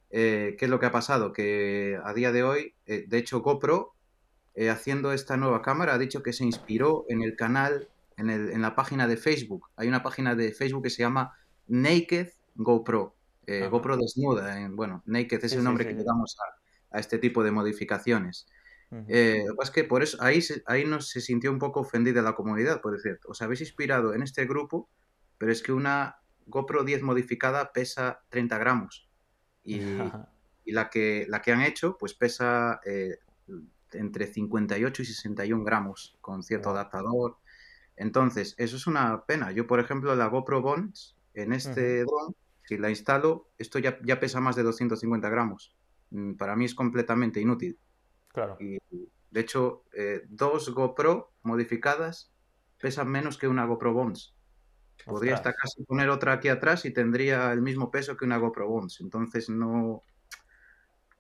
[0.10, 1.34] Eh, ¿Qué es lo que ha pasado?
[1.34, 3.95] Que a día de hoy, eh, de hecho GoPro,
[4.69, 8.62] haciendo esta nueva cámara, ha dicho que se inspiró en el canal, en, el, en,
[8.62, 9.69] la página de Facebook.
[9.75, 13.15] Hay una página de Facebook que se llama Naked GoPro.
[13.69, 17.51] GoPro desnuda, bueno, Naked es el nombre que le damos a, a, este tipo de
[17.51, 18.47] modificaciones.
[18.91, 22.21] lo que pasa es que por eso ahí, ahí nos se sintió un poco ofendida
[22.21, 24.89] la comunidad, por decir, os habéis inspirado en este grupo,
[25.38, 26.20] pero es que una
[26.51, 29.09] GoPro 10 modificada pesa 30 gramos
[29.63, 29.79] y,
[30.71, 33.17] la, que, la que han hecho pues pesa eh,
[33.93, 37.37] entre 58 y 61 gramos con cierto adaptador.
[37.95, 39.51] Entonces, eso es una pena.
[39.51, 44.19] Yo, por ejemplo, la GoPro Bones en este drone, si la instalo, esto ya, ya,
[44.19, 45.75] pesa más de 250 gramos.
[46.11, 47.77] Mm, para mí es completamente inútil.
[48.29, 48.57] Claro.
[48.59, 48.79] Y,
[49.31, 52.31] de hecho, eh, dos GoPro modificadas
[52.79, 54.33] pesan menos que una GoPro Bones.
[55.05, 58.67] Podría hasta casi poner otra aquí atrás y tendría el mismo peso que una GoPro
[58.67, 58.99] Bones.
[59.01, 60.03] Entonces no...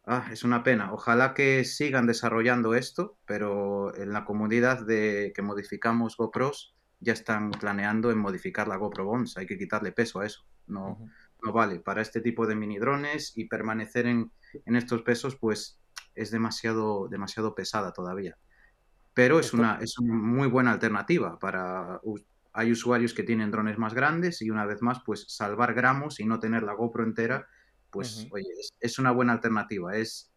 [0.05, 0.93] Ah, es una pena.
[0.93, 7.51] Ojalá que sigan desarrollando esto, pero en la comunidad de que modificamos GoPros ya están
[7.51, 9.37] planeando en modificar la GoPro Bones.
[9.37, 10.45] Hay que quitarle peso a eso.
[10.67, 10.97] No,
[11.43, 11.79] no vale.
[11.79, 14.31] Para este tipo de mini drones y permanecer en,
[14.65, 15.79] en estos pesos, pues
[16.15, 18.37] es demasiado, demasiado pesada todavía.
[19.13, 21.99] Pero es una, es una muy buena alternativa para
[22.53, 26.25] hay usuarios que tienen drones más grandes y una vez más, pues salvar gramos y
[26.25, 27.47] no tener la GoPro entera,
[27.89, 28.47] pues oye,
[28.79, 29.95] es, una buena alternativa.
[29.95, 30.33] Es,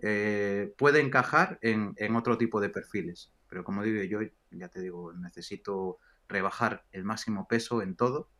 [0.00, 3.32] eh, puede encajar en, otro tipo de perfiles.
[3.48, 5.98] Pero como digo, yo ya te digo, necesito
[6.28, 8.30] rebajar el máximo peso en todo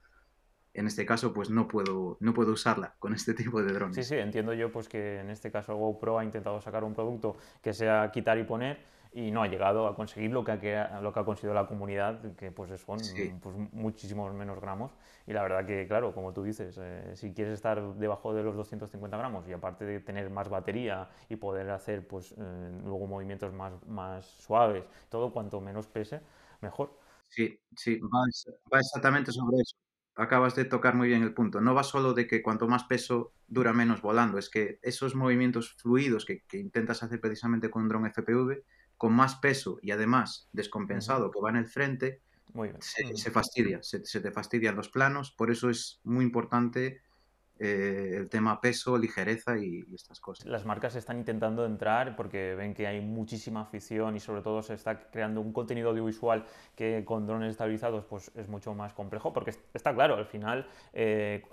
[0.74, 3.96] en este caso pues no puedo, no puedo usarla con este tipo de drones.
[3.96, 7.36] Sí, sí, entiendo yo pues que en este caso GoPro ha intentado sacar un producto
[7.62, 8.78] que sea quitar y poner
[9.14, 12.34] y no ha llegado a conseguir lo que ha, lo que ha conseguido la comunidad,
[12.34, 12.98] que pues son
[13.40, 14.90] pues, muchísimos menos gramos.
[15.28, 18.56] Y la verdad que, claro, como tú dices, eh, si quieres estar debajo de los
[18.56, 23.52] 250 gramos y aparte de tener más batería y poder hacer pues eh, luego movimientos
[23.52, 26.20] más, más suaves, todo cuanto menos pese,
[26.60, 26.98] mejor.
[27.28, 29.76] Sí, sí, va, exactamente sobre eso.
[30.16, 31.60] Acabas de tocar muy bien el punto.
[31.60, 35.74] No va solo de que cuanto más peso dura menos volando, es que esos movimientos
[35.74, 38.62] fluidos que, que intentas hacer precisamente con un dron FPV
[38.96, 42.22] con más peso y además descompensado que va en el frente,
[42.80, 47.03] Se, fastidia, se, se, te fastidian los planos, por eso es muy importante
[47.60, 50.46] eh, el tema peso, ligereza y, estas cosas.
[50.46, 54.74] Las marcas están intentando entrar porque ven que hay muchísima afición y sobre todo se
[54.74, 59.54] está creando un contenido audiovisual que con drones estabilizados pues es mucho más complejo porque
[59.72, 61.44] está claro, al final, eh,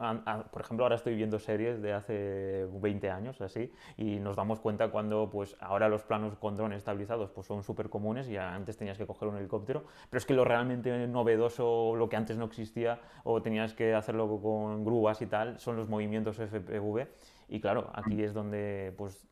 [0.51, 4.89] por ejemplo, ahora estoy viendo series de hace 20 años así y nos damos cuenta
[4.89, 8.97] cuando pues ahora los planos con drones estabilizados pues son súper comunes y antes tenías
[8.97, 12.99] que coger un helicóptero, pero es que lo realmente novedoso, lo que antes no existía
[13.23, 17.07] o tenías que hacerlo con grúas y tal, son los movimientos FPV
[17.49, 19.27] y claro, aquí es donde pues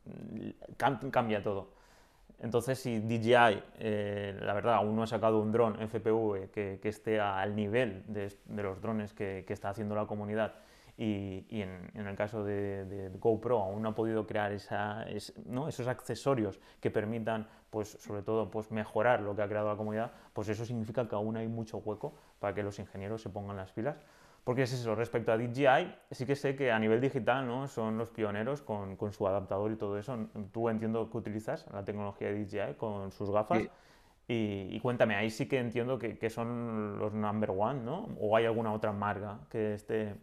[0.76, 1.72] cambia todo.
[2.38, 6.88] Entonces, si DJI, eh, la verdad, aún no ha sacado un dron FPV que, que
[6.88, 10.54] esté al nivel de, de los drones que, que, está haciendo la comunidad
[10.96, 15.02] y, y en, en, el caso de, de, GoPro aún no ha podido crear esa,
[15.02, 15.68] es, ¿no?
[15.68, 20.12] esos accesorios que permitan, pues, sobre todo, pues, mejorar lo que ha creado la comunidad,
[20.32, 23.72] pues eso significa que aún hay mucho hueco para que los ingenieros se pongan las
[23.72, 23.96] pilas
[24.50, 27.68] porque es eso, respecto a DJI, sí que sé que a nivel digital ¿no?
[27.68, 30.26] son los pioneros con, con su adaptador y todo eso.
[30.50, 33.62] Tú entiendo que utilizas la tecnología de DJI con sus gafas.
[34.26, 38.08] Y, cuéntame, ahí sí que entiendo que, que, son los number one, ¿no?
[38.18, 40.16] ¿O hay alguna otra marca que esté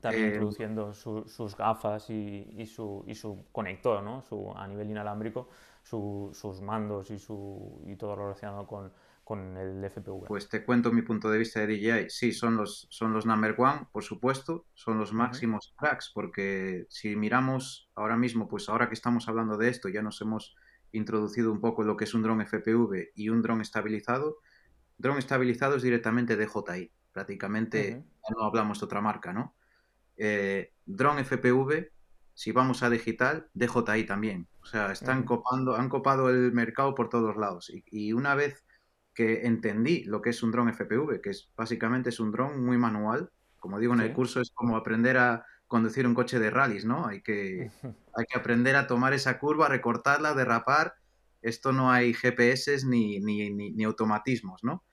[0.00, 4.22] también eh, introduciendo sus gafas y, y, su, y su conector, ¿no?
[4.22, 5.48] Su, a nivel inalámbrico,
[5.82, 8.92] su, sus mandos y, su, y todo lo relacionado con,
[9.28, 10.24] con el FPV?
[10.26, 12.08] Pues te cuento mi punto de vista de DJI.
[12.08, 17.14] Sí, son los, son los number one, por supuesto, son los máximos cracks, porque si
[17.14, 20.56] miramos ahora mismo, pues ahora que estamos hablando de esto, ya nos hemos
[20.92, 24.38] introducido un poco lo que es un dron FPV y un dron estabilizado.
[24.96, 28.02] Dron estabilizado es directamente DJI, prácticamente
[28.34, 29.54] no hablamos de otra marca, ¿no?
[30.16, 31.90] Eh, dron FPV,
[32.32, 34.48] si vamos a digital, DJI también.
[34.62, 37.68] O sea, están copando, han copado el mercado por todos lados.
[37.68, 38.64] Y, y una vez
[39.18, 42.78] que entendí lo que es un dron FPV, que es básicamente es un dron muy
[42.78, 43.32] manual.
[43.58, 47.04] Como digo en el curso, es como aprender a conducir un coche de rallies, ¿no?
[47.04, 50.94] Hay que, hay que aprender a tomar esa curva, recortarla, derrapar.
[51.42, 54.84] Esto no hay GPS ni, ni, ni, automatismos, ¿no?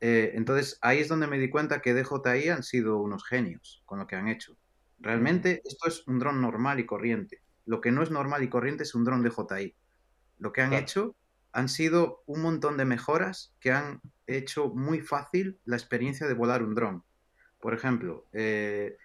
[0.00, 3.98] Eh, entonces ahí es donde me di cuenta que DJI han sido unos genios con
[3.98, 4.56] lo que han hecho.
[4.98, 7.42] Realmente esto es un dron normal y corriente.
[7.66, 9.74] Lo que no es normal y corriente es un dron DJI.
[10.38, 11.17] Lo que han hecho
[11.52, 16.62] han sido un montón de mejoras que han hecho muy fácil la experiencia de volar
[16.62, 17.04] un dron.
[17.60, 18.96] Por ejemplo, eh,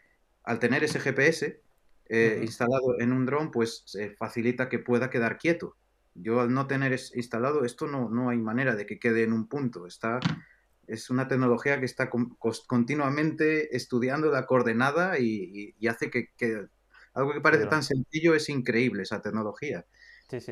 [0.44, 1.62] al tener ese GPS
[2.10, 3.86] eh, instalado en un dron, pues
[4.18, 5.76] facilita que pueda quedar quieto.
[6.16, 9.48] Yo al no tener instalado esto no, no hay manera de que quede en un
[9.48, 9.88] punto.
[9.88, 10.20] Está,
[10.86, 16.68] es una tecnología que está continuamente estudiando la coordenada y, hace que, que,
[17.14, 19.86] algo que parece tan sencillo es increíble esa tecnología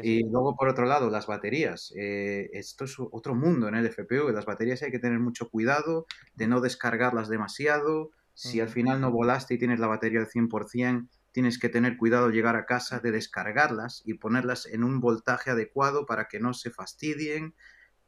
[0.04, 1.94] y luego, por otro lado, las baterías.
[1.96, 4.32] Eh, esto es otro mundo en el FPV.
[4.32, 8.12] Las baterías hay que tener mucho cuidado de no descargarlas demasiado.
[8.34, 12.26] Si al final no volaste y tienes la batería al 100%, tienes que tener cuidado
[12.26, 16.54] al llegar a casa de descargarlas y ponerlas en un voltaje adecuado para que no
[16.54, 17.54] se fastidien.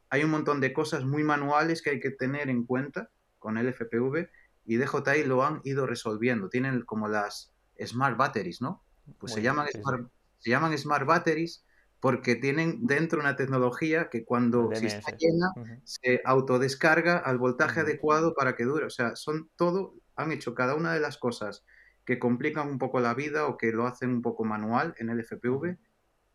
[0.10, 3.68] Hay un montón de cosas muy manuales que hay que tener en cuenta con el
[3.68, 4.30] FPV
[4.66, 6.50] y DJI lo han ido resolviendo.
[6.50, 8.84] Tienen como las Smart Batteries, ¿no?
[9.20, 10.10] Pues se llaman Smart
[10.44, 11.64] se llaman Smart Batteries
[12.02, 15.54] porque tienen dentro una tecnología que cuando si está llena
[15.86, 18.86] se autodescarga al voltaje adecuado para que dure.
[18.86, 21.64] O sea, son todo, han hecho cada una de las cosas
[22.04, 25.24] que complican un poco la vida o que lo hacen un poco manual en el
[25.24, 25.78] FPV.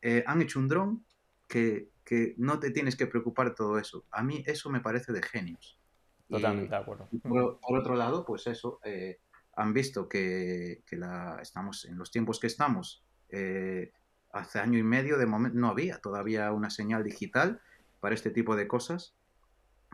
[0.00, 1.04] Eh, han hecho un dron
[1.46, 4.06] que, que, no te tienes que preocupar todo eso.
[4.10, 5.78] A mí eso me parece de genios.
[6.30, 7.10] Totalmente de acuerdo.
[7.22, 9.18] Por, otro lado, pues eso, eh,
[9.54, 13.04] han visto que, que la, estamos en los tiempos que estamos.
[13.28, 13.92] Eh,
[14.32, 17.60] hace año y medio de momento no había todavía una señal digital
[18.00, 19.14] para este tipo de cosas.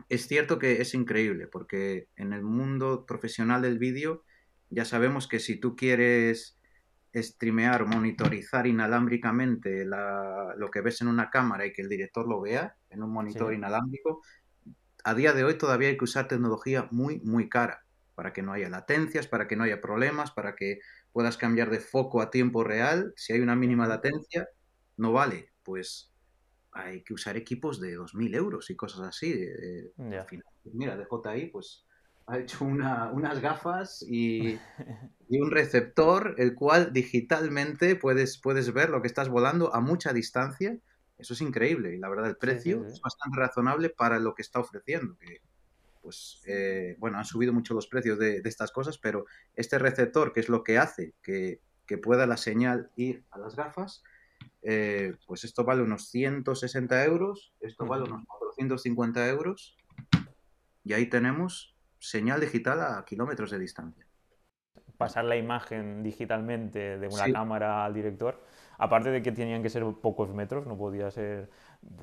[0.09, 4.23] Es cierto que es increíble porque en el mundo profesional del vídeo
[4.69, 6.57] ya sabemos que si tú quieres
[7.15, 12.75] streamear, monitorizar inalámbricamente lo que ves en una cámara y que el director lo vea
[12.89, 14.21] en un monitor inalámbrico,
[15.03, 17.81] a día de hoy todavía hay que usar tecnología muy, muy cara.
[18.15, 20.79] para que no haya latencias, para que no haya problemas, para que
[21.15, 23.13] puedas cambiar de foco a tiempo real.
[23.15, 24.49] Si hay una mínima latencia,
[24.97, 25.53] no vale.
[25.63, 26.11] Pues
[26.73, 29.33] hay que usar equipos de 2.000 euros y cosas así.
[29.97, 31.85] Al final, pues mira, DJI pues
[32.27, 34.59] ha hecho unas gafas y,
[35.29, 40.77] un receptor, el cual digitalmente puedes, puedes ver lo que estás volando a mucha distancia.
[41.17, 44.59] Eso es increíble y la verdad el precio es bastante razonable para lo que está
[44.59, 45.17] ofreciendo.
[45.17, 45.39] Que,
[46.05, 50.39] pues, eh, bueno, han subido mucho los precios de, estas cosas, pero este receptor, que
[50.39, 54.03] es lo que hace que, que pueda la señal ir a las gafas,
[54.61, 59.75] eh, pues esto vale unos 160 euros, esto vale unos 450 euros
[60.83, 64.05] y ahí tenemos señal digital a kilómetros de distancia.
[64.99, 68.43] Pasar la imagen digitalmente de una cámara al director,
[68.77, 71.49] aparte de que tenían que ser pocos metros, no podía ser,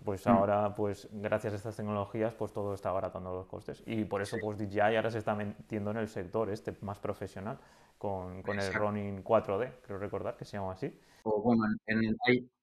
[0.05, 0.31] pues mm.
[0.31, 3.83] ahora, pues gracias a estas tecnologías, pues todo está abaratando los costes.
[3.87, 7.59] Y por eso, pues DJI ahora se está metiendo en el sector este más profesional,
[7.99, 10.93] con, con el Ronin 4D, creo recordar que se llama así
[11.25, 11.65] o bueno,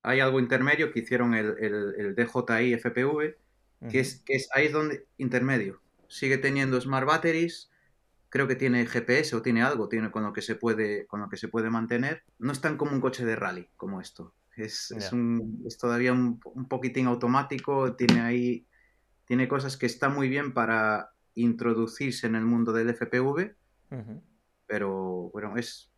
[0.04, 3.36] hay, algo intermedio que hicieron el, el, DJI FPV,
[3.90, 5.82] que, es, que es ahí es donde intermedio.
[6.08, 7.69] Sigue teniendo Smart Batteries,
[8.30, 11.30] creo que tiene GPS o tiene algo, tiene con lo que se puede, con lo
[11.30, 12.24] que se puede mantener.
[12.38, 14.34] No es tan como un coche de rally como esto.
[14.56, 18.68] Es, es, un, es todavía un, un, poquitín automático, tiene ahí,
[19.26, 23.56] tiene cosas que están muy bien para introducirse en el mundo del FPV,
[24.68, 25.92] pero bueno, es,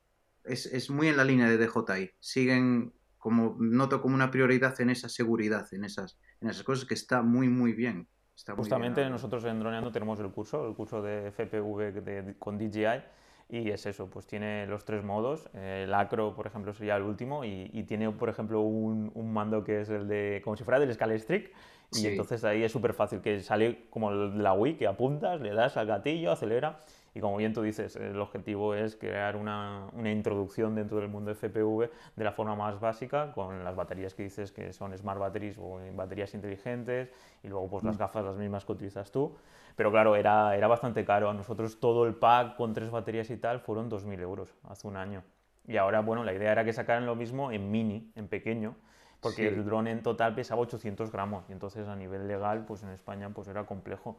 [0.44, 2.12] es, muy en la línea de DJI.
[2.20, 6.94] Siguen, como noto como una prioridad en esa seguridad, en esas, en esas cosas que
[6.94, 8.08] está muy, muy bien.
[8.56, 13.04] Justamente nosotros en Droneando tenemos el curso, el curso de FPV con DJI.
[13.50, 15.50] Y es eso, pues tiene los tres modos.
[15.54, 17.44] El acro, por ejemplo, sería el último.
[17.44, 20.94] Y, tiene, por ejemplo, un, un, mando que es el de, como si fuera del
[20.94, 21.52] Scalestric.
[21.94, 25.76] Y entonces ahí es súper fácil, que sale como la Wii, que apuntas, le das
[25.76, 26.80] al gatillo, acelera
[27.14, 31.34] y como bien tú dices, el objetivo es crear una, una, introducción dentro del mundo
[31.36, 35.58] FPV de la forma más básica, con las baterías que dices que son smart batteries
[35.58, 37.12] o baterías inteligentes,
[37.44, 38.00] y luego pues las mm.
[38.00, 39.36] gafas las mismas que utilizas tú.
[39.76, 41.30] Pero claro, era, era bastante caro.
[41.30, 44.96] A nosotros todo el pack con tres baterías y tal fueron 2.000 euros hace un
[44.96, 45.24] año.
[45.68, 48.76] Y ahora, bueno, la idea era que sacaran lo mismo en mini, en pequeño,
[49.20, 52.90] porque el dron en total pesaba 800 gramos y entonces a nivel legal, pues en
[52.90, 54.18] España pues era complejo.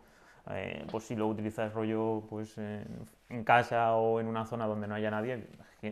[0.50, 4.94] Eh, pues si lo utilizas rollo pues en, casa o en una zona donde no
[4.94, 5.46] haya nadie,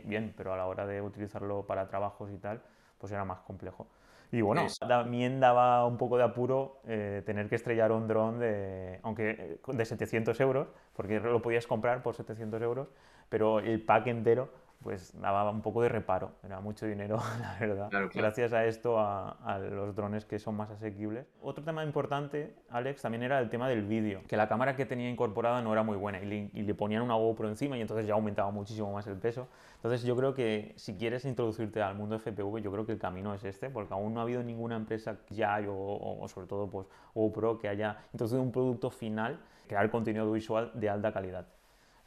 [0.05, 2.61] bien, pero a la hora de utilizarlo para trabajos y tal,
[2.99, 3.87] pues era más complejo.
[4.33, 9.01] Y bueno, también daba un poco de apuro eh, tener que estrellar un dron de,
[9.03, 12.89] aunque eh, de 700 euros, porque lo podías comprar por 700 euros,
[13.29, 14.51] pero el pack entero
[14.83, 17.91] pues daba un poco de reparo, era mucho dinero, la verdad.
[18.15, 21.27] Gracias a esto, a, los drones que son más asequibles.
[21.43, 25.11] Otro tema importante, Alex, también era el tema del vídeo, que la cámara que tenía
[25.11, 28.51] incorporada no era muy buena y le, ponían una GoPro encima y entonces ya aumentaba
[28.51, 29.49] muchísimo más el peso.
[29.77, 33.35] Entonces yo creo que si quieres introducirte al mundo FPV, yo creo que el camino
[33.35, 36.87] es este, porque aún no ha habido ninguna empresa ya o, o sobre todo pues
[37.15, 41.47] GoPro que haya introducido un producto final, crear contenido visual de alta calidad.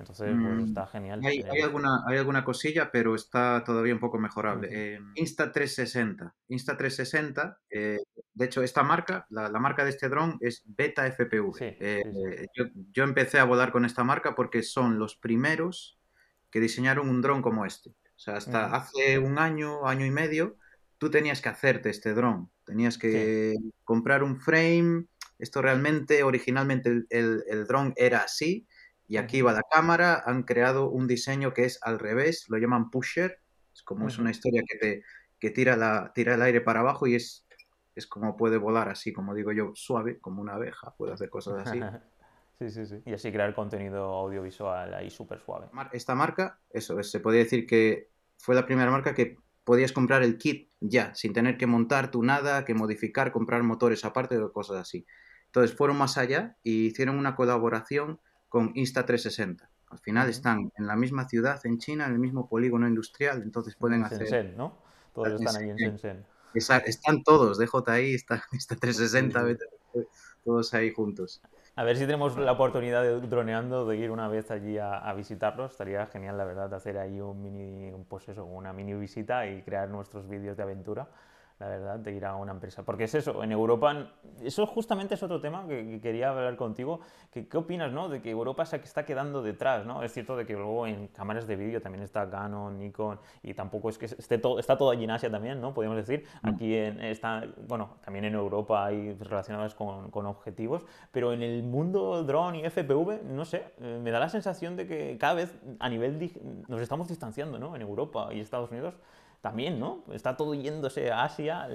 [0.03, 1.21] Entonces, pues, mm, está genial.
[1.23, 4.67] Hay, alguna, hay alguna cosilla, pero está todavía un poco mejorable.
[4.69, 6.33] Eh, Insta360.
[6.49, 7.99] Insta360, eh,
[8.33, 11.55] de hecho, esta marca, la, marca de este dron es Beta FPV.
[11.61, 12.47] Eh,
[12.91, 15.97] yo, empecé a volar con esta marca porque son los primeros
[16.51, 17.91] que diseñaron un dron como este.
[17.91, 20.57] O sea, hasta hace un año, año y medio,
[20.97, 22.51] tú tenías que hacerte este dron.
[22.65, 25.05] Tenías que comprar un frame.
[25.39, 28.67] Esto realmente, originalmente el, el, el dron era así
[29.07, 32.89] y aquí va la cámara, han creado un diseño que es al revés, lo llaman
[32.89, 33.39] pusher,
[33.73, 35.03] es como es una historia que te
[35.43, 37.45] que tira, la, tira el aire para abajo y es,
[37.95, 41.67] es como puede volar así, como digo yo, suave, como una abeja, puede hacer cosas
[41.67, 41.81] así.
[42.59, 43.01] sí, sí, sí.
[43.05, 45.67] Y así crear contenido audiovisual ahí súper suave.
[45.91, 49.35] Esta marca, eso, se podría decir que fue la primera marca que
[49.65, 54.05] podías comprar el kit ya, sin tener que montar tú nada, que modificar, comprar motores
[54.05, 55.05] aparte o cosas así.
[55.47, 58.21] Entonces fueron más allá y hicieron una colaboración
[58.53, 59.67] con Insta360.
[59.89, 63.75] Al final están en la misma ciudad en China, en el mismo polígono industrial, entonces
[63.75, 64.27] pueden hacer...
[64.27, 64.77] Shenzhen, ¿no?
[65.11, 66.23] Todos están ahí en Shenzhen.
[66.53, 69.57] están todos, DJI, está Insta360,
[70.45, 71.41] todos ahí juntos.
[71.75, 75.71] A ver si tenemos la oportunidad de droneando, de ir una vez allí a, visitarlos.
[75.71, 79.89] Estaría genial, la verdad, hacer ahí un mini, pues eso, una mini visita y crear
[79.89, 81.08] nuestros vídeos de aventura.
[81.63, 82.83] La verdad, de ir a una empresa.
[82.83, 84.09] Porque es eso, en Europa,
[84.43, 86.99] eso justamente es otro tema que, quería hablar contigo.
[87.31, 88.09] Que, ¿Qué opinas, no?
[88.09, 90.03] De que Europa se está quedando detrás, ¿no?
[90.03, 93.89] Es cierto de que luego en cámaras de vídeo también está Canon, Nikon, y tampoco
[93.89, 95.73] es que esté todo, está todo allí en Asia también, ¿no?
[95.73, 96.25] Podemos decir.
[96.41, 96.47] Mm.
[96.47, 101.63] Aquí en, está, bueno, también en Europa hay relacionadas con, con objetivos, pero en el
[101.63, 105.55] mundo drone y FPV, no sé, eh, me da la sensación de que cada vez
[105.79, 106.13] a nivel
[106.67, 107.75] nos estamos distanciando, ¿no?
[107.75, 108.95] En Europa y Estados Unidos
[109.44, 110.06] también, ¿no?
[110.13, 111.67] Está todo yéndose a Asia,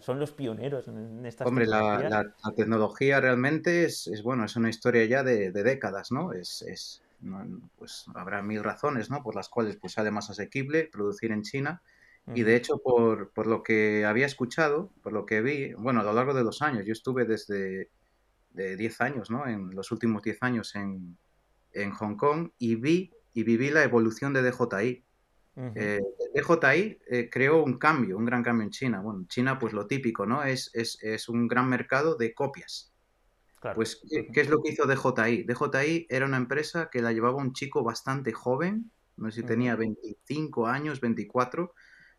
[0.00, 5.24] son los pioneros en estas Hombre, la, tecnología realmente es, bueno, es una historia ya
[5.24, 6.32] de, décadas, ¿no?
[6.32, 7.02] Es,
[7.76, 9.24] pues habrá mil razones, ¿no?
[9.24, 11.82] Por las cuales pues sale más asequible producir en China.
[12.32, 16.04] Y de hecho, por, por, lo que había escuchado, por lo que vi, bueno, a
[16.04, 17.90] lo largo de los años, yo estuve desde
[18.50, 19.48] de 10 años, ¿no?
[19.48, 21.18] En los últimos 10 años en,
[21.72, 25.05] en Hong Kong y vi y viví la evolución de DJI
[25.56, 26.02] eh,
[26.34, 29.00] DJI eh, creó un cambio, un gran cambio en China.
[29.00, 30.44] Bueno, China, pues lo típico, ¿no?
[30.44, 32.92] Es, es, un gran mercado de copias.
[33.74, 34.00] Pues,
[34.32, 35.44] ¿qué, es lo que hizo DJI?
[35.44, 39.74] DJI era una empresa que la llevaba un chico bastante joven, no sé si tenía
[39.74, 41.74] 25 años, 24,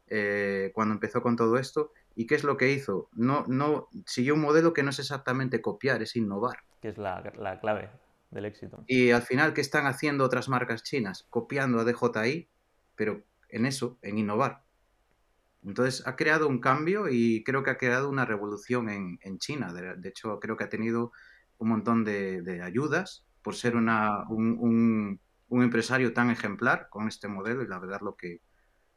[0.07, 1.93] eh, cuando empezó con todo esto.
[2.15, 3.09] ¿Y qué es lo que hizo?
[3.13, 6.57] No, no, siguió un modelo que no es exactamente copiar, es innovar.
[6.81, 7.91] Que es la, la clave
[8.31, 8.83] del éxito.
[8.87, 11.27] Y al final, ¿qué están haciendo otras marcas chinas?
[11.29, 12.49] Copiando a DJI
[12.97, 14.65] pero en eso, en innovar.
[15.63, 19.73] Entonces ha creado un cambio y creo que ha creado una revolución en, China.
[19.73, 21.11] De, hecho, creo que ha tenido
[21.57, 27.63] un montón de, ayudas por ser una, un, un, empresario tan ejemplar con este modelo
[27.63, 28.41] y la verdad lo que,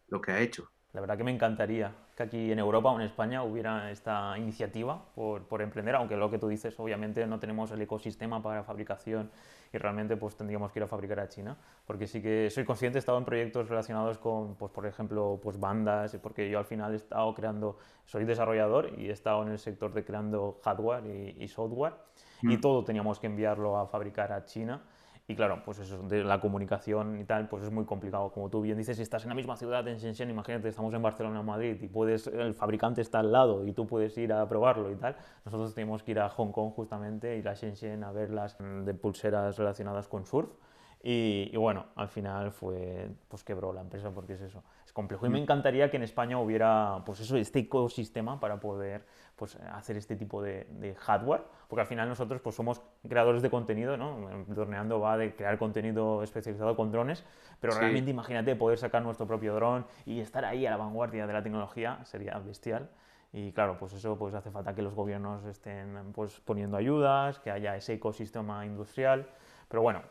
[0.08, 0.72] lo que ha hecho.
[0.92, 5.00] La verdad que me encantaría que aquí en Europa o en España hubiera esta iniciativa
[5.14, 9.30] por, por, emprender, aunque lo que tú dices, obviamente no tenemos el ecosistema para fabricación
[9.72, 12.98] y realmente pues tendríamos que ir a fabricar a China, porque sí que soy consciente,
[12.98, 16.92] he estado en proyectos relacionados con, pues por ejemplo, pues bandas, porque yo al final
[16.92, 21.06] he estado creando, soy desarrollador y he estado en el sector de creando hardware
[21.38, 21.94] y, software
[22.42, 22.60] y mm.
[22.60, 24.82] todo teníamos que enviarlo a fabricar a China
[25.30, 28.32] y claro, pues eso, de la comunicación y tal, pues es muy complicado.
[28.32, 31.00] Como tú bien dices, si estás en la misma ciudad, en Shenzhen, imagínate, estamos en
[31.00, 34.48] Barcelona o Madrid y puedes, el fabricante está al lado y tú puedes ir a
[34.48, 35.16] probarlo y tal.
[35.44, 38.82] Nosotros tenemos que ir a Hong Kong justamente, ir a Shenzhen a ver las mm,
[38.82, 40.50] de pulseras relacionadas con surf.
[41.02, 45.24] Y, bueno, al final fue, pues quebró la empresa porque es eso, es complejo.
[45.24, 45.42] Y me mm.
[45.42, 50.42] encantaría que en España hubiera, pues eso, este ecosistema para poder pues, hacer este tipo
[50.42, 54.44] de, hardware, porque al final nosotros pues somos creadores de contenido, ¿no?
[54.48, 57.24] Dorneando va de crear contenido especializado con drones,
[57.60, 61.32] pero realmente imagínate poder sacar nuestro propio dron y estar ahí a la vanguardia de
[61.32, 62.90] la tecnología, sería bestial.
[63.32, 67.52] Y claro, pues eso pues hace falta que los gobiernos estén pues poniendo ayudas, que
[67.52, 69.28] haya ese ecosistema industrial,
[69.68, 70.02] pero bueno,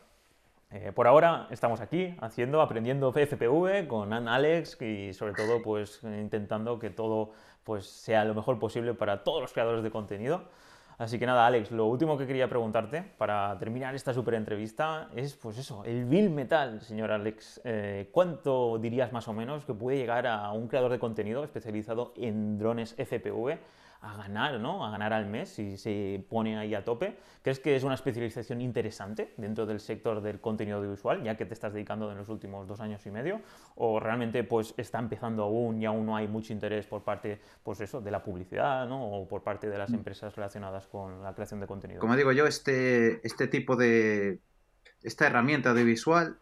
[0.70, 6.78] eh, por ahora estamos aquí haciendo, aprendiendo FPV con Alex y sobre todo pues intentando
[6.78, 7.32] que todo
[7.64, 10.44] pues sea lo mejor posible para todos los creadores de contenido.
[11.00, 15.34] Así que nada, Alex, lo último que quería preguntarte para terminar esta super entrevista es,
[15.34, 17.58] pues eso, el Bill Metal, señor Alex.
[17.64, 22.12] Eh, ¿Cuánto dirías más o menos que puede llegar a un creador de contenido especializado
[22.16, 23.56] en drones FPV
[24.02, 24.84] a ganar, ¿no?
[24.84, 27.18] A ganar al mes si se pone ahí a tope.
[27.42, 31.52] ¿Crees que es una especialización interesante dentro del sector del contenido audiovisual, ya que te
[31.52, 33.40] estás dedicando en los últimos dos años y medio?
[33.74, 37.80] ¿O realmente pues está empezando aún y aún no hay mucho interés por parte, pues
[37.80, 39.04] eso, de la publicidad, ¿no?
[39.04, 39.96] O por parte de las mm.
[39.96, 42.00] empresas relacionadas con la creación de contenido?
[42.00, 44.40] Como digo yo, este, este tipo de...
[45.02, 46.38] esta herramienta audiovisual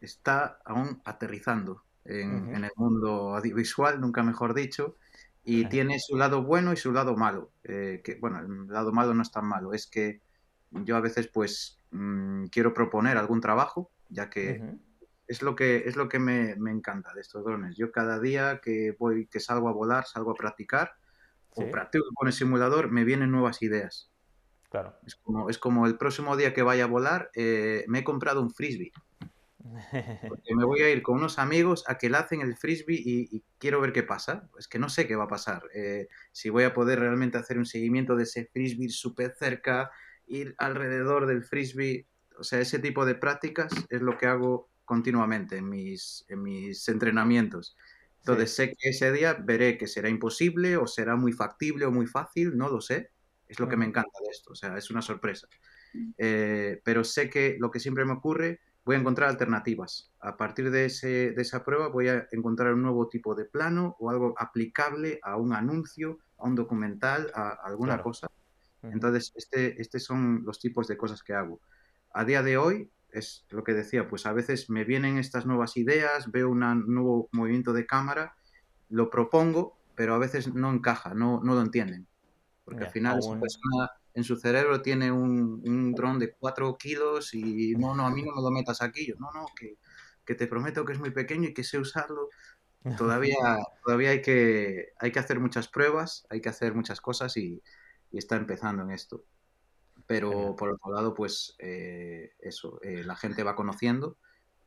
[0.00, 4.96] está aún aterrizando en, en el mundo audiovisual, nunca mejor dicho
[5.44, 7.52] y tiene su lado bueno y su lado malo.
[7.64, 10.20] Eh, que, bueno, el lado malo no es tan malo, es que
[10.70, 14.62] yo a veces pues mm, quiero proponer algún trabajo, ya que
[15.26, 17.76] es lo que, es lo que me, me, encanta de estos drones.
[17.76, 20.92] Yo cada día que voy, que salgo a volar, salgo a practicar,
[21.54, 24.10] o practico con el simulador, me vienen nuevas ideas.
[24.70, 24.96] Claro.
[25.06, 28.40] Es como, es como el próximo día que vaya a volar, eh, me he comprado
[28.40, 28.92] un frisbee.
[30.28, 33.80] Porque me voy a ir con unos amigos a que hacen el frisbee y, quiero
[33.80, 34.48] ver qué pasa.
[34.58, 35.62] Es que no sé qué va a pasar.
[35.74, 39.90] Eh, si voy a poder realmente hacer un seguimiento de ese frisbee súper cerca,
[40.26, 42.06] ir alrededor del frisbee.
[42.38, 46.88] O sea, ese tipo de prácticas es lo que hago continuamente en mis, en mis
[46.88, 47.76] entrenamientos.
[48.18, 52.06] Entonces sé que ese día veré que será imposible o será muy factible o muy
[52.06, 53.10] fácil, no lo sé.
[53.48, 55.46] Es lo que me encanta de esto, o sea, es una sorpresa.
[56.16, 60.12] Eh, pero sé que lo que siempre me ocurre voy a encontrar alternativas.
[60.20, 63.96] A partir de, ese, de, esa prueba voy a encontrar un nuevo tipo de plano
[63.98, 68.28] o algo aplicable a un anuncio, a un documental, a, alguna cosa.
[68.82, 71.60] Entonces, este, estos son los tipos de cosas que hago.
[72.12, 75.76] A día de hoy, es lo que decía, pues a veces me vienen estas nuevas
[75.76, 78.34] ideas, veo un nuevo movimiento de cámara,
[78.88, 82.06] lo propongo pero a veces no encaja, no, no lo entienden.
[82.64, 87.34] Porque al final esa persona en su cerebro tiene un, un dron de 4 kilos
[87.34, 89.06] y no, no, a mí no me lo metas aquí.
[89.06, 89.78] Yo, no, no, que,
[90.24, 92.28] que te prometo que es muy pequeño y que sé usarlo.
[92.98, 97.62] Todavía, todavía hay, que, hay que hacer muchas pruebas, hay que hacer muchas cosas y,
[98.10, 99.24] y está empezando en esto.
[100.06, 104.18] Pero por otro lado, pues eh, eso, eh, la gente va conociendo,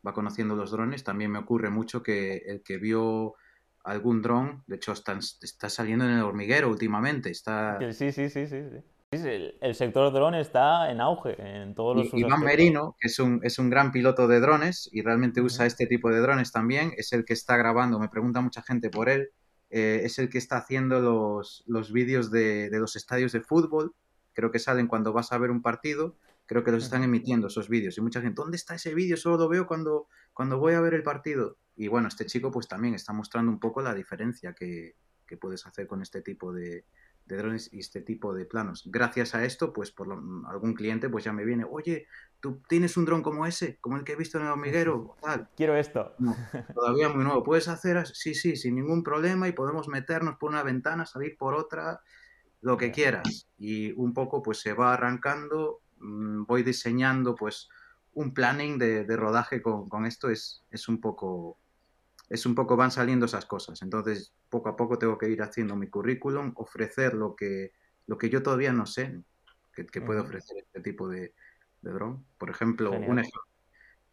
[0.06, 1.04] va conociendo los drones.
[1.04, 3.36] También me ocurre mucho que el que vio
[3.84, 7.30] algún dron, de hecho está, está saliendo en el hormiguero últimamente.
[7.30, 7.80] Está...
[7.92, 8.48] Sí, sí, sí, sí.
[8.48, 8.95] sí.
[9.24, 13.40] El, sector dron está en auge en todos los y, Iván Merino, que es un,
[13.44, 17.14] es un gran piloto de drones y realmente usa este tipo de drones también, es
[17.14, 19.30] el que está grabando, me pregunta mucha gente por él,
[19.70, 23.94] eh, es el que está haciendo los, los vídeos de, de, los estadios de fútbol,
[24.34, 27.70] creo que salen cuando vas a ver un partido, creo que los están emitiendo esos
[27.70, 29.18] vídeos y mucha gente, ¿dónde está ese vídeo?
[29.18, 31.58] Solo lo veo cuando, cuando voy a ver el partido.
[31.76, 34.96] Y bueno, este chico pues también está mostrando un poco la diferencia que,
[35.26, 36.86] que puedes hacer con este tipo de,
[37.26, 38.84] de drones y este tipo de planos.
[38.86, 40.08] Gracias a esto, pues por
[40.48, 42.08] algún cliente pues ya me viene, oye,
[42.40, 43.78] ¿tú tienes un dron como ese?
[43.82, 45.16] Como el que he visto en el hormiguero?
[45.22, 45.50] Tal.
[45.56, 46.16] Quiero esto.
[46.74, 47.44] todavía muy nuevo.
[47.44, 48.06] ¿Puedes hacer?
[48.08, 52.02] Sí, sí, sin ningún problema y podemos meternos por una ventana, salir por otra,
[52.62, 53.48] lo que quieras.
[53.58, 57.70] Y un poco pues se va arrancando, mm, voy diseñando pues
[58.14, 61.58] un planning de, de rodaje con, con, esto, es, es un poco
[62.30, 63.82] es un poco van saliendo esas cosas.
[63.82, 67.74] Entonces, poco a poco tengo que ir haciendo mi currículum, ofrecer lo que,
[68.08, 69.22] lo que yo todavía no sé
[69.74, 71.34] que, puede ofrecer este tipo de,
[71.82, 72.26] de dron.
[72.38, 73.42] Por ejemplo, un ejemplo.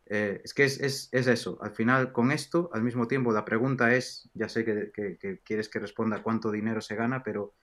[0.06, 1.58] Eh, es que es, es, es, eso.
[1.62, 5.68] Al final, con esto, al mismo tiempo, la pregunta es, ya sé que, que quieres
[5.68, 7.54] que responda cuánto dinero se gana, pero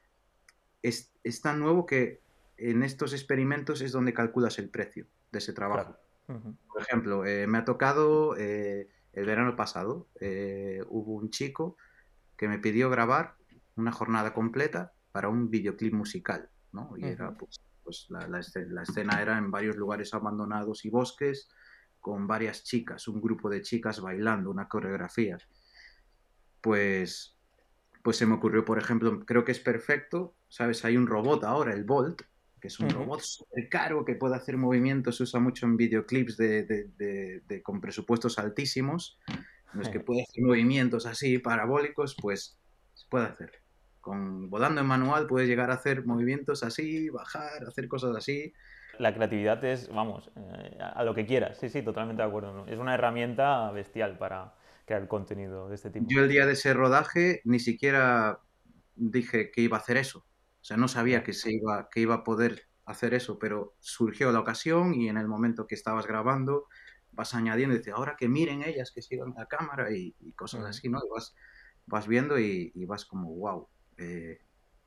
[0.82, 2.22] es, es, tan nuevo que
[2.58, 5.98] en estos experimentos es donde calculas el precio de ese trabajo.
[6.26, 8.36] Por ejemplo, eh, me ha tocado...
[8.38, 11.78] Eh, el verano pasado eh, hubo un chico
[12.38, 13.36] que me pidió grabar
[13.76, 16.94] una jornada completa para un videoclip musical, ¿no?
[16.98, 18.40] Y era, pues, pues la, la,
[18.84, 21.50] escena era en varios lugares abandonados y bosques,
[22.00, 25.38] con varias chicas, un grupo de chicas bailando, una coreografía.
[26.62, 27.38] Pues,
[28.04, 30.86] pues se me ocurrió, por ejemplo, creo que es perfecto, ¿sabes?
[30.86, 32.22] Hay un robot ahora, el Bolt,
[32.60, 36.38] que es un robot súper caro que puede hacer movimientos, se usa mucho en videoclips
[36.38, 42.58] de, de, de, con presupuestos altísimos, en los que puede hacer movimientos así parabólicos, pues
[42.94, 43.52] se puede hacer.
[44.02, 48.54] Con, volando en manual puedes llegar a hacer movimientos así, bajar, hacer cosas así.
[48.98, 52.66] La creatividad es, vamos, eh, a lo que quieras, sí, sí, totalmente de acuerdo.
[52.68, 54.56] Es una herramienta bestial para
[54.86, 56.06] crear contenido de este tipo.
[56.10, 58.40] Yo el día de ese rodaje ni siquiera
[58.96, 60.26] dije que iba a hacer eso
[60.62, 64.32] o sea, no sabía que, se iba, que iba a poder hacer eso, pero surgió
[64.32, 66.68] la ocasión y en el momento que estabas grabando
[67.12, 70.90] vas añadiendo y dices, ahora que miren ellas, que sigan la cámara y, cosas así,
[70.90, 71.00] ¿no?
[71.14, 71.36] vas,
[71.86, 74.42] vas viendo y, vas como, wow, eh,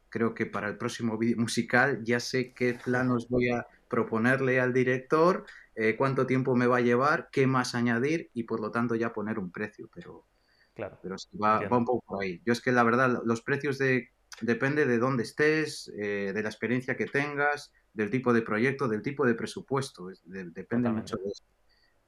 [0.08, 4.72] creo que para el próximo vídeo musical ya sé qué planos voy a proponerle al
[4.72, 5.44] director,
[5.74, 9.12] eh, cuánto tiempo me va a llevar, qué más añadir y por lo tanto ya
[9.12, 10.26] poner un precio, pero,
[10.74, 12.40] claro, pero va, va un poco por ahí.
[12.44, 14.10] Yo es que la verdad, los precios de
[14.40, 19.02] depende de dónde estés, eh, de la experiencia que tengas, del tipo de proyecto, del
[19.02, 20.08] tipo de presupuesto.
[20.24, 21.44] depende mucho de eso.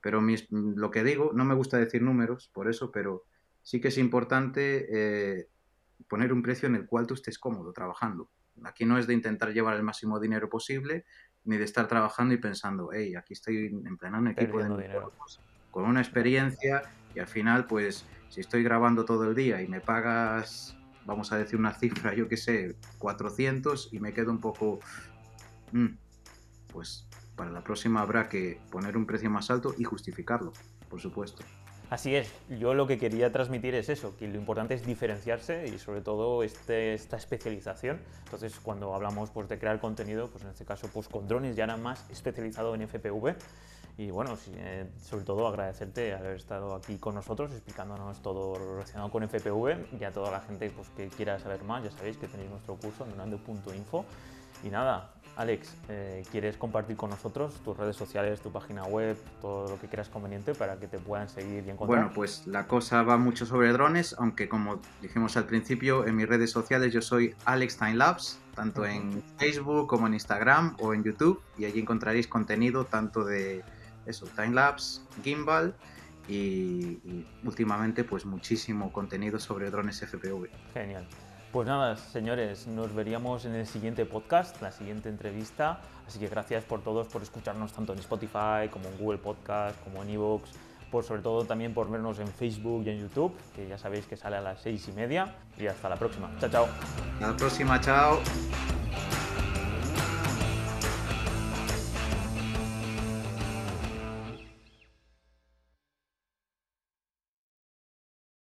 [0.01, 3.25] Pero lo que digo, no me gusta decir números, por eso, pero
[3.63, 5.49] sí que es importante eh,
[6.09, 8.29] poner un precio en el cual tú estés cómodo trabajando.
[8.65, 11.05] Aquí no es de intentar llevar el máximo dinero posible,
[11.45, 15.13] ni de estar trabajando y pensando, hey, aquí estoy en pleno un equipo de dinero.
[15.71, 16.83] con una experiencia
[17.15, 20.77] y al final, pues, si estoy grabando todo el día y me pagas
[21.07, 24.81] vamos a decir una cifra, yo que sé, 400 y me quedo un poco...
[25.73, 25.97] Mm,
[26.73, 30.53] pues para la próxima habrá que poner un precio más alto y justificarlo,
[30.89, 31.45] por supuesto.
[31.91, 35.79] Así es, yo lo que quería transmitir es eso, que lo importante es diferenciarse y
[35.79, 38.01] sobre todo este, esta especialización.
[38.25, 41.65] Entonces, cuando hablamos pues, de crear contenido, pues en este caso pues, con drones ya
[41.65, 43.37] era más especializado en FPV,
[43.97, 49.23] y bueno, eh, sobre todo agradecerte haber estado aquí con nosotros explicándonos todo relacionado con
[49.23, 52.51] FPV y a toda la gente pues, que quiera saber más, ya sabéis que tenéis
[52.51, 54.05] nuestro curso en donando.info.
[54.65, 59.69] Y nada, Alex, eh, ¿quieres compartir con nosotros tus redes sociales, tu página web, todo
[59.69, 62.01] lo que quieras conveniente para que te puedan seguir y encontrar?
[62.01, 66.29] Bueno, pues la cosa va mucho sobre drones, aunque como dijimos al principio, en mis
[66.29, 71.43] redes sociales yo soy Alex Timelapse, tanto en Facebook como en Instagram o en YouTube,
[71.59, 73.63] y allí encontraréis contenido tanto de
[74.07, 75.75] eso, timelapse, gimbal
[76.29, 76.99] y,
[77.45, 80.49] últimamente pues muchísimo contenido sobre drones FPV.
[80.73, 81.07] Genial.
[81.53, 85.81] Pues nada, señores, nos veríamos en el siguiente podcast, la siguiente entrevista.
[86.07, 90.03] Así que gracias por todos por escucharnos tanto en Spotify como en Google Podcast, como
[90.03, 90.51] en Evox,
[90.91, 94.17] por sobre todo también por vernos en Facebook y en YouTube, que ya sabéis que
[94.17, 95.37] sale a las seis y media.
[95.57, 96.29] Y hasta la próxima.
[96.41, 96.69] Chao, chao.
[97.15, 98.21] Hasta la próxima, chao.